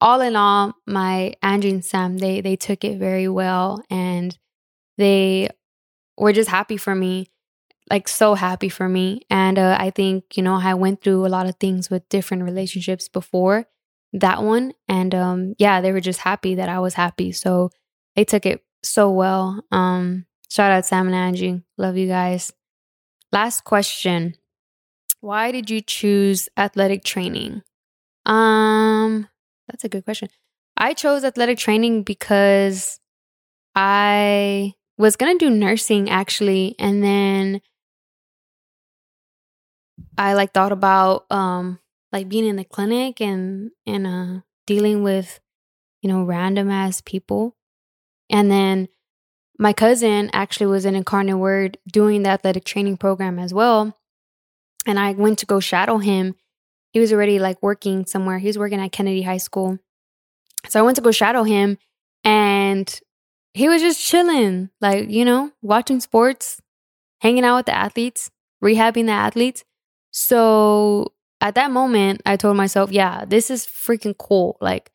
all 0.00 0.20
in 0.20 0.36
all, 0.36 0.74
my 0.86 1.34
Angie 1.42 1.70
and 1.70 1.84
Sam, 1.84 2.18
they 2.18 2.40
they 2.40 2.56
took 2.56 2.84
it 2.84 2.98
very 2.98 3.28
well 3.28 3.82
and 3.90 4.36
they 4.98 5.48
were 6.18 6.32
just 6.32 6.50
happy 6.50 6.76
for 6.76 6.94
me 6.94 7.28
like 7.90 8.08
so 8.08 8.34
happy 8.34 8.68
for 8.68 8.88
me 8.88 9.20
and 9.30 9.58
uh, 9.58 9.76
i 9.78 9.90
think 9.90 10.36
you 10.36 10.42
know 10.42 10.54
i 10.54 10.74
went 10.74 11.02
through 11.02 11.26
a 11.26 11.28
lot 11.28 11.46
of 11.48 11.56
things 11.56 11.90
with 11.90 12.08
different 12.08 12.42
relationships 12.42 13.08
before 13.08 13.66
that 14.14 14.42
one. 14.42 14.72
And 14.88 15.14
um, 15.14 15.54
yeah, 15.58 15.80
they 15.80 15.92
were 15.92 16.00
just 16.00 16.20
happy 16.20 16.56
that 16.56 16.68
I 16.68 16.78
was 16.78 16.94
happy. 16.94 17.32
So 17.32 17.70
they 18.16 18.24
took 18.24 18.46
it 18.46 18.64
so 18.82 19.10
well. 19.10 19.62
Um, 19.70 20.26
shout 20.50 20.72
out 20.72 20.86
Sam 20.86 21.06
and 21.06 21.16
Angie. 21.16 21.62
Love 21.76 21.96
you 21.96 22.06
guys. 22.06 22.52
Last 23.32 23.64
question. 23.64 24.34
Why 25.20 25.50
did 25.52 25.68
you 25.68 25.80
choose 25.80 26.48
athletic 26.56 27.02
training? 27.02 27.62
Um, 28.24 29.28
that's 29.68 29.84
a 29.84 29.88
good 29.88 30.04
question. 30.04 30.28
I 30.76 30.94
chose 30.94 31.24
athletic 31.24 31.58
training 31.58 32.02
because 32.02 33.00
I 33.74 34.74
was 34.96 35.16
going 35.16 35.36
to 35.36 35.44
do 35.44 35.50
nursing 35.50 36.08
actually 36.08 36.76
and 36.78 37.02
then 37.02 37.60
I 40.16 40.34
like 40.34 40.52
thought 40.52 40.72
about 40.72 41.26
um 41.30 41.78
like 42.14 42.30
being 42.30 42.46
in 42.46 42.56
the 42.56 42.64
clinic 42.64 43.20
and 43.20 43.72
and 43.86 44.06
uh 44.06 44.40
dealing 44.66 45.02
with 45.02 45.40
you 46.00 46.08
know 46.08 46.22
random 46.22 46.70
ass 46.70 47.02
people 47.02 47.54
and 48.30 48.50
then 48.50 48.88
my 49.58 49.72
cousin 49.72 50.30
actually 50.32 50.66
was 50.66 50.84
in 50.84 50.94
Incarnate 50.94 51.36
Word 51.36 51.78
doing 51.90 52.22
the 52.22 52.30
athletic 52.30 52.64
training 52.64 52.96
program 52.96 53.38
as 53.38 53.54
well. 53.54 53.96
And 54.86 54.98
I 54.98 55.12
went 55.12 55.38
to 55.40 55.46
go 55.46 55.60
shadow 55.60 55.98
him. 55.98 56.34
He 56.92 57.00
was 57.00 57.12
already 57.12 57.38
like 57.38 57.62
working 57.62 58.06
somewhere. 58.06 58.38
He 58.38 58.46
was 58.46 58.58
working 58.58 58.80
at 58.80 58.92
Kennedy 58.92 59.22
High 59.22 59.38
School. 59.38 59.78
So 60.68 60.80
I 60.80 60.82
went 60.82 60.96
to 60.96 61.02
go 61.02 61.12
shadow 61.12 61.44
him 61.44 61.78
and 62.24 63.00
he 63.52 63.68
was 63.68 63.80
just 63.80 64.04
chilling, 64.04 64.70
like, 64.80 65.08
you 65.08 65.24
know, 65.24 65.52
watching 65.62 66.00
sports, 66.00 66.60
hanging 67.20 67.44
out 67.44 67.56
with 67.56 67.66
the 67.66 67.76
athletes, 67.76 68.30
rehabbing 68.62 69.06
the 69.06 69.12
athletes. 69.12 69.64
So 70.10 71.12
at 71.44 71.56
that 71.56 71.70
moment, 71.70 72.22
I 72.24 72.36
told 72.36 72.56
myself, 72.56 72.90
yeah, 72.90 73.26
this 73.26 73.50
is 73.50 73.66
freaking 73.66 74.16
cool. 74.16 74.56
Like, 74.62 74.90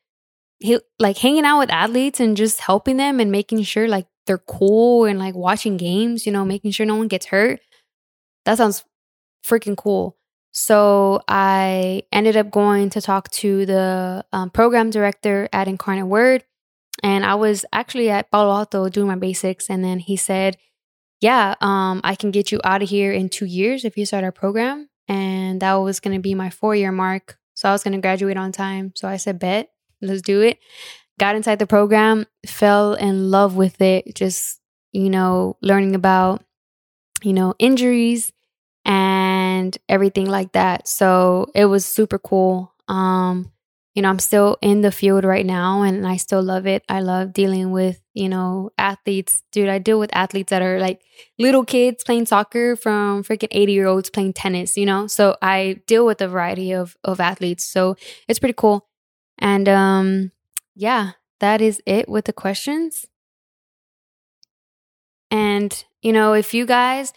he, 0.57 0.79
like 0.97 1.15
hanging 1.19 1.45
out 1.45 1.59
with 1.59 1.69
athletes 1.69 2.19
and 2.19 2.35
just 2.35 2.59
helping 2.59 2.97
them 2.97 3.19
and 3.19 3.31
making 3.31 3.61
sure 3.61 3.87
like 3.87 4.07
they're 4.25 4.39
cool 4.39 5.05
and 5.05 5.19
like 5.19 5.35
watching 5.35 5.77
games, 5.77 6.25
you 6.25 6.31
know, 6.31 6.43
making 6.43 6.71
sure 6.71 6.87
no 6.87 6.95
one 6.95 7.07
gets 7.07 7.27
hurt. 7.27 7.59
That 8.45 8.57
sounds 8.57 8.83
freaking 9.45 9.77
cool. 9.77 10.17
So 10.51 11.21
I 11.27 12.01
ended 12.11 12.35
up 12.35 12.49
going 12.49 12.89
to 12.91 13.01
talk 13.01 13.29
to 13.29 13.67
the 13.67 14.25
um, 14.33 14.49
program 14.49 14.89
director 14.89 15.49
at 15.53 15.67
Incarnate 15.67 16.07
Word. 16.07 16.43
And 17.03 17.23
I 17.23 17.35
was 17.35 17.63
actually 17.71 18.09
at 18.09 18.31
Palo 18.31 18.51
Alto 18.51 18.89
doing 18.89 19.07
my 19.07 19.15
basics. 19.15 19.69
And 19.69 19.83
then 19.83 19.99
he 19.99 20.15
said, 20.17 20.57
Yeah, 21.21 21.53
um, 21.61 22.01
I 22.03 22.15
can 22.15 22.31
get 22.31 22.51
you 22.51 22.59
out 22.63 22.81
of 22.81 22.89
here 22.89 23.11
in 23.11 23.29
two 23.29 23.45
years 23.45 23.85
if 23.85 23.97
you 23.97 24.07
start 24.07 24.23
our 24.23 24.31
program. 24.31 24.88
And 25.09 25.61
that 25.61 25.73
was 25.73 25.99
going 25.99 26.15
to 26.15 26.21
be 26.21 26.35
my 26.35 26.49
four 26.49 26.75
year 26.75 26.91
mark. 26.91 27.37
So 27.55 27.67
I 27.67 27.73
was 27.73 27.83
going 27.83 27.93
to 27.93 28.01
graduate 28.01 28.37
on 28.37 28.53
time. 28.53 28.93
So 28.95 29.07
I 29.07 29.17
said, 29.17 29.39
Bet, 29.39 29.69
let's 30.01 30.21
do 30.21 30.41
it. 30.41 30.59
Got 31.19 31.35
inside 31.35 31.59
the 31.59 31.67
program, 31.67 32.25
fell 32.45 32.93
in 32.93 33.29
love 33.29 33.57
with 33.57 33.81
it, 33.81 34.15
just, 34.15 34.61
you 34.93 35.09
know, 35.09 35.57
learning 35.61 35.95
about, 35.95 36.45
you 37.21 37.33
know, 37.33 37.55
injuries 37.59 38.31
and 38.85 39.77
everything 39.89 40.27
like 40.27 40.53
that. 40.53 40.87
So 40.87 41.47
it 41.53 41.65
was 41.65 41.85
super 41.85 42.17
cool. 42.19 42.73
Um, 42.87 43.51
you 43.95 44.01
know, 44.01 44.09
I'm 44.09 44.19
still 44.19 44.57
in 44.61 44.81
the 44.81 44.91
field 44.91 45.23
right 45.23 45.45
now 45.45 45.81
and 45.81 46.05
I 46.05 46.17
still 46.17 46.43
love 46.43 46.67
it. 46.67 46.83
I 46.87 47.01
love 47.01 47.33
dealing 47.33 47.71
with, 47.71 48.01
you 48.13 48.29
know, 48.29 48.69
athletes. 48.77 49.43
Dude, 49.51 49.67
I 49.67 49.79
deal 49.79 49.99
with 49.99 50.15
athletes 50.15 50.51
that 50.51 50.61
are 50.61 50.79
like 50.79 51.01
little 51.39 51.65
kids 51.65 52.03
playing 52.03 52.27
soccer 52.27 52.75
from 52.75 53.23
freaking 53.23 53.47
80 53.51 53.73
year 53.73 53.87
olds 53.87 54.09
playing 54.09 54.33
tennis, 54.33 54.77
you 54.77 54.85
know? 54.85 55.07
So 55.07 55.35
I 55.41 55.81
deal 55.87 56.05
with 56.05 56.21
a 56.21 56.27
variety 56.27 56.71
of, 56.71 56.95
of 57.03 57.19
athletes. 57.19 57.65
So 57.65 57.95
it's 58.27 58.39
pretty 58.39 58.53
cool. 58.53 58.87
And 59.39 59.67
um, 59.67 60.31
yeah, 60.75 61.11
that 61.39 61.59
is 61.59 61.81
it 61.85 62.07
with 62.07 62.25
the 62.25 62.33
questions. 62.33 63.07
And, 65.31 65.83
you 66.01 66.13
know, 66.13 66.33
if 66.33 66.53
you 66.53 66.65
guys 66.65 67.11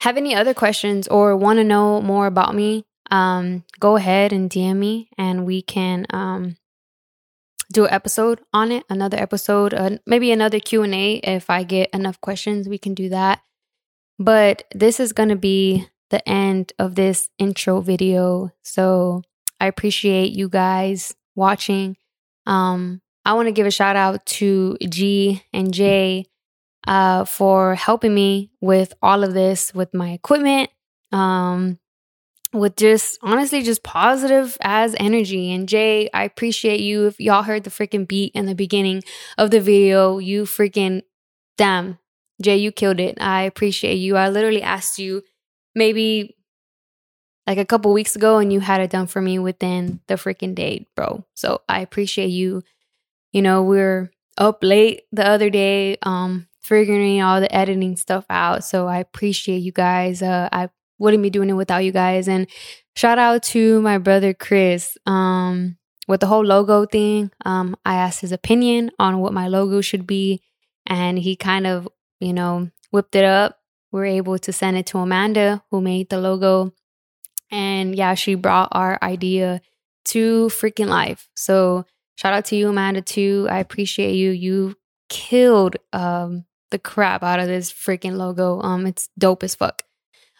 have 0.00 0.16
any 0.16 0.34
other 0.34 0.54
questions 0.54 1.06
or 1.08 1.36
want 1.36 1.58
to 1.58 1.64
know 1.64 2.00
more 2.00 2.26
about 2.26 2.54
me, 2.54 2.84
um, 3.14 3.62
go 3.78 3.94
ahead 3.94 4.32
and 4.32 4.50
DM 4.50 4.76
me 4.76 5.08
and 5.16 5.46
we 5.46 5.62
can 5.62 6.04
um, 6.10 6.56
do 7.72 7.84
an 7.84 7.92
episode 7.92 8.40
on 8.52 8.72
it, 8.72 8.82
another 8.90 9.16
episode, 9.16 9.72
uh, 9.72 9.98
maybe 10.04 10.32
another 10.32 10.58
Q&A 10.58 11.14
if 11.18 11.48
I 11.48 11.62
get 11.62 11.90
enough 11.94 12.20
questions, 12.20 12.68
we 12.68 12.76
can 12.76 12.92
do 12.92 13.08
that. 13.10 13.40
But 14.18 14.64
this 14.74 14.98
is 14.98 15.12
going 15.12 15.28
to 15.28 15.36
be 15.36 15.86
the 16.10 16.28
end 16.28 16.72
of 16.80 16.96
this 16.96 17.28
intro 17.38 17.80
video. 17.80 18.50
So 18.62 19.22
I 19.60 19.66
appreciate 19.66 20.32
you 20.32 20.48
guys 20.48 21.14
watching. 21.36 21.96
Um, 22.46 23.00
I 23.24 23.34
want 23.34 23.46
to 23.46 23.52
give 23.52 23.66
a 23.66 23.70
shout 23.70 23.94
out 23.94 24.26
to 24.26 24.76
G 24.88 25.40
and 25.52 25.72
J 25.72 26.26
uh, 26.88 27.26
for 27.26 27.76
helping 27.76 28.12
me 28.12 28.50
with 28.60 28.92
all 29.00 29.22
of 29.22 29.34
this 29.34 29.72
with 29.72 29.94
my 29.94 30.10
equipment, 30.10 30.70
um, 31.12 31.78
with 32.54 32.76
just 32.76 33.18
honestly 33.20 33.62
just 33.62 33.82
positive 33.82 34.56
as 34.62 34.94
energy. 34.98 35.52
And 35.52 35.68
Jay, 35.68 36.08
I 36.14 36.24
appreciate 36.24 36.80
you. 36.80 37.06
If 37.06 37.20
y'all 37.20 37.42
heard 37.42 37.64
the 37.64 37.70
freaking 37.70 38.06
beat 38.06 38.32
in 38.34 38.46
the 38.46 38.54
beginning 38.54 39.02
of 39.36 39.50
the 39.50 39.60
video, 39.60 40.18
you 40.18 40.44
freaking 40.44 41.02
damn, 41.58 41.98
Jay, 42.40 42.56
you 42.56 42.72
killed 42.72 43.00
it. 43.00 43.20
I 43.20 43.42
appreciate 43.42 43.96
you. 43.96 44.16
I 44.16 44.28
literally 44.28 44.62
asked 44.62 44.98
you 44.98 45.22
maybe 45.74 46.36
like 47.46 47.58
a 47.58 47.64
couple 47.64 47.92
weeks 47.92 48.16
ago 48.16 48.38
and 48.38 48.52
you 48.52 48.60
had 48.60 48.80
it 48.80 48.90
done 48.90 49.08
for 49.08 49.20
me 49.20 49.38
within 49.38 50.00
the 50.06 50.14
freaking 50.14 50.54
day, 50.54 50.86
bro. 50.96 51.24
So 51.34 51.60
I 51.68 51.80
appreciate 51.80 52.28
you. 52.28 52.62
You 53.32 53.42
know, 53.42 53.62
we're 53.64 54.12
up 54.38 54.62
late 54.62 55.02
the 55.12 55.26
other 55.26 55.50
day, 55.50 55.96
um, 56.02 56.46
figuring 56.62 57.20
all 57.20 57.40
the 57.40 57.54
editing 57.54 57.96
stuff 57.96 58.24
out. 58.30 58.64
So 58.64 58.86
I 58.86 58.98
appreciate 58.98 59.58
you 59.58 59.72
guys. 59.72 60.22
Uh, 60.22 60.48
I 60.52 60.70
wouldn't 61.04 61.22
be 61.22 61.30
doing 61.30 61.50
it 61.50 61.54
without 61.54 61.84
you 61.84 61.92
guys. 61.92 62.26
And 62.26 62.48
shout 62.96 63.18
out 63.18 63.44
to 63.44 63.80
my 63.82 63.98
brother 63.98 64.34
Chris. 64.34 64.98
Um, 65.06 65.76
with 66.08 66.20
the 66.20 66.26
whole 66.26 66.44
logo 66.44 66.84
thing, 66.84 67.30
um, 67.44 67.76
I 67.84 67.94
asked 67.94 68.20
his 68.20 68.32
opinion 68.32 68.90
on 68.98 69.20
what 69.20 69.32
my 69.32 69.48
logo 69.48 69.80
should 69.80 70.06
be, 70.06 70.42
and 70.86 71.18
he 71.18 71.36
kind 71.36 71.66
of, 71.66 71.88
you 72.20 72.32
know, 72.32 72.70
whipped 72.90 73.14
it 73.14 73.24
up. 73.24 73.58
We 73.92 74.00
are 74.00 74.04
able 74.06 74.38
to 74.38 74.52
send 74.52 74.76
it 74.76 74.86
to 74.86 74.98
Amanda, 74.98 75.62
who 75.70 75.80
made 75.80 76.10
the 76.10 76.20
logo. 76.20 76.72
And 77.50 77.94
yeah, 77.94 78.14
she 78.14 78.34
brought 78.34 78.68
our 78.72 78.98
idea 79.02 79.60
to 80.06 80.48
freaking 80.48 80.88
life. 80.88 81.28
So 81.36 81.86
shout 82.16 82.34
out 82.34 82.44
to 82.46 82.56
you, 82.56 82.68
Amanda, 82.68 83.00
too. 83.00 83.46
I 83.50 83.60
appreciate 83.60 84.14
you. 84.14 84.30
You 84.30 84.76
killed 85.08 85.76
um, 85.92 86.44
the 86.70 86.78
crap 86.78 87.22
out 87.22 87.40
of 87.40 87.46
this 87.46 87.72
freaking 87.72 88.16
logo. 88.16 88.60
Um, 88.60 88.86
it's 88.86 89.08
dope 89.16 89.44
as 89.44 89.54
fuck. 89.54 89.82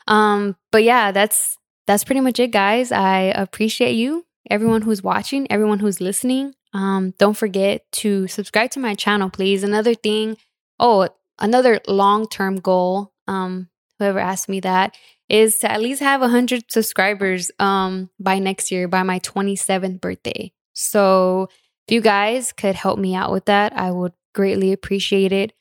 Um, 0.07 0.57
but 0.73 0.85
yeah, 0.85 1.13
that's 1.13 1.59
that's 1.87 2.05
pretty 2.05 2.21
much 2.21 2.41
it, 2.41 2.51
guys. 2.51 2.93
I 2.93 3.33
appreciate 3.35 3.93
you, 3.93 4.25
everyone 4.51 4.83
who's 4.83 5.03
watching, 5.03 5.51
everyone 5.51 5.79
who's 5.79 6.01
listening. 6.01 6.55
Um, 6.73 7.15
don't 7.19 7.37
forget 7.37 7.83
to 7.93 8.27
subscribe 8.27 8.71
to 8.73 8.81
my 8.81 8.95
channel, 8.95 9.31
please. 9.31 9.63
Another 9.63 9.95
thing, 9.95 10.37
oh, 10.81 11.09
another 11.39 11.81
long 11.87 12.29
term 12.29 12.57
goal. 12.57 13.13
Um, 13.27 13.69
whoever 13.99 14.19
asked 14.19 14.49
me 14.49 14.61
that 14.61 14.97
is 15.29 15.59
to 15.61 15.71
at 15.71 15.81
least 15.81 16.03
have 16.03 16.21
100 16.21 16.71
subscribers 16.71 17.51
um 17.59 18.11
by 18.21 18.39
next 18.39 18.71
year 18.71 18.87
by 18.89 19.03
my 19.03 19.19
27th 19.21 19.99
birthday 20.01 20.53
so 20.75 21.49
if 21.89 21.95
you 21.95 22.03
guys 22.03 22.53
could 22.53 22.75
help 22.75 22.99
me 22.99 23.15
out 23.15 23.33
with 23.33 23.47
that 23.47 23.73
i 23.75 23.91
would 23.91 24.13
greatly 24.35 24.73
appreciate 24.73 25.33
it 25.33 25.55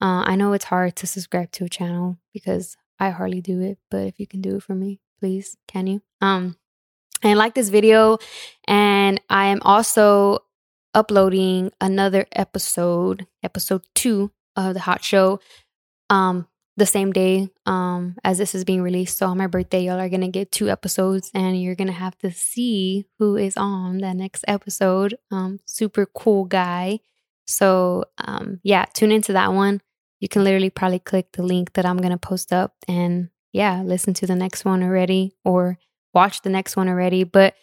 uh, 0.00 0.24
I 0.26 0.36
know 0.36 0.54
it's 0.54 0.64
hard 0.64 0.96
to 0.96 1.06
subscribe 1.06 1.52
to 1.52 1.64
a 1.64 1.68
channel 1.68 2.18
because 2.32 2.76
I 3.00 3.10
hardly 3.10 3.40
do 3.40 3.60
it, 3.62 3.78
but 3.90 4.06
if 4.06 4.20
you 4.20 4.26
can 4.26 4.42
do 4.42 4.56
it 4.56 4.62
for 4.62 4.74
me, 4.74 5.00
please, 5.18 5.56
can 5.66 5.86
you? 5.86 6.02
Um, 6.20 6.56
and 7.22 7.38
like 7.38 7.54
this 7.54 7.70
video, 7.70 8.18
and 8.68 9.20
I 9.30 9.46
am 9.46 9.60
also 9.62 10.40
uploading 10.94 11.72
another 11.80 12.26
episode, 12.32 13.26
episode 13.42 13.82
two 13.94 14.30
of 14.54 14.74
the 14.74 14.80
Hot 14.80 15.02
Show, 15.02 15.40
um, 16.10 16.46
the 16.76 16.86
same 16.86 17.12
day 17.12 17.50
um 17.66 18.16
as 18.24 18.38
this 18.38 18.54
is 18.54 18.64
being 18.64 18.80
released. 18.80 19.18
So 19.18 19.26
on 19.26 19.36
my 19.36 19.46
birthday, 19.46 19.84
y'all 19.84 20.00
are 20.00 20.08
gonna 20.08 20.28
get 20.28 20.52
two 20.52 20.70
episodes, 20.70 21.30
and 21.34 21.60
you're 21.60 21.74
gonna 21.74 21.92
have 21.92 22.16
to 22.18 22.30
see 22.30 23.06
who 23.18 23.36
is 23.36 23.56
on 23.56 23.98
that 23.98 24.16
next 24.16 24.44
episode. 24.48 25.16
Um, 25.30 25.60
super 25.66 26.06
cool 26.06 26.44
guy. 26.44 27.00
So 27.46 28.04
um, 28.18 28.60
yeah, 28.62 28.84
tune 28.94 29.12
into 29.12 29.32
that 29.34 29.52
one 29.52 29.80
you 30.20 30.28
can 30.28 30.44
literally 30.44 30.70
probably 30.70 30.98
click 30.98 31.32
the 31.32 31.42
link 31.42 31.72
that 31.72 31.86
I'm 31.86 31.96
going 31.96 32.12
to 32.12 32.18
post 32.18 32.52
up 32.52 32.74
and 32.86 33.30
yeah, 33.52 33.82
listen 33.82 34.14
to 34.14 34.26
the 34.26 34.36
next 34.36 34.64
one 34.64 34.82
already 34.82 35.34
or 35.44 35.78
watch 36.14 36.42
the 36.42 36.50
next 36.50 36.76
one 36.76 36.88
already. 36.88 37.24
But 37.24 37.54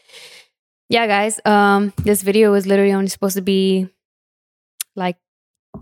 yeah, 0.89 1.07
guys, 1.07 1.39
um, 1.45 1.93
this 1.97 2.23
video 2.23 2.51
was 2.51 2.65
literally 2.65 2.93
only 2.93 3.07
supposed 3.07 3.35
to 3.35 3.41
be 3.41 3.87
like 4.95 5.17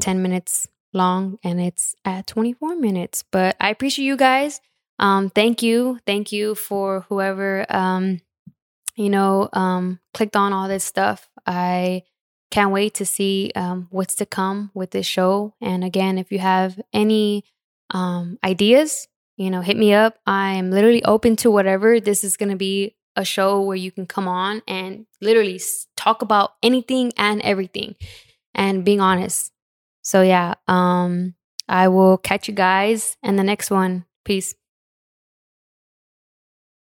10 0.01 0.21
minutes 0.21 0.67
long 0.93 1.39
and 1.43 1.59
it's 1.59 1.95
at 2.03 2.27
24 2.27 2.75
minutes. 2.75 3.23
But 3.31 3.55
I 3.59 3.69
appreciate 3.69 4.05
you 4.05 4.17
guys. 4.17 4.59
Um, 4.99 5.29
thank 5.29 5.63
you. 5.63 5.99
Thank 6.05 6.31
you 6.31 6.55
for 6.55 7.01
whoever, 7.09 7.65
um, 7.69 8.21
you 8.95 9.09
know, 9.09 9.49
um, 9.53 9.99
clicked 10.13 10.35
on 10.35 10.53
all 10.53 10.67
this 10.67 10.83
stuff. 10.83 11.29
I 11.45 12.03
can't 12.51 12.71
wait 12.71 12.93
to 12.95 13.05
see 13.05 13.51
um, 13.55 13.87
what's 13.91 14.15
to 14.15 14.25
come 14.25 14.71
with 14.73 14.91
this 14.91 15.05
show. 15.05 15.53
And 15.61 15.83
again, 15.83 16.17
if 16.17 16.31
you 16.31 16.39
have 16.39 16.79
any 16.93 17.43
um, 17.89 18.37
ideas, 18.43 19.07
you 19.37 19.49
know, 19.49 19.61
hit 19.61 19.77
me 19.77 19.93
up. 19.93 20.17
I'm 20.25 20.71
literally 20.71 21.03
open 21.03 21.35
to 21.37 21.51
whatever. 21.51 21.99
This 21.99 22.23
is 22.23 22.37
going 22.37 22.49
to 22.49 22.55
be 22.55 22.95
a 23.15 23.25
show 23.25 23.61
where 23.61 23.77
you 23.77 23.91
can 23.91 24.05
come 24.05 24.27
on 24.27 24.61
and 24.67 25.05
literally 25.21 25.61
talk 25.95 26.21
about 26.21 26.53
anything 26.61 27.13
and 27.17 27.41
everything 27.41 27.95
and 28.53 28.83
being 28.83 29.01
honest. 29.01 29.51
So 30.01 30.21
yeah, 30.21 30.55
um 30.67 31.35
I 31.67 31.87
will 31.87 32.17
catch 32.17 32.47
you 32.47 32.53
guys 32.53 33.17
in 33.23 33.37
the 33.37 33.43
next 33.43 33.71
one. 33.71 34.05
Peace. 34.23 34.53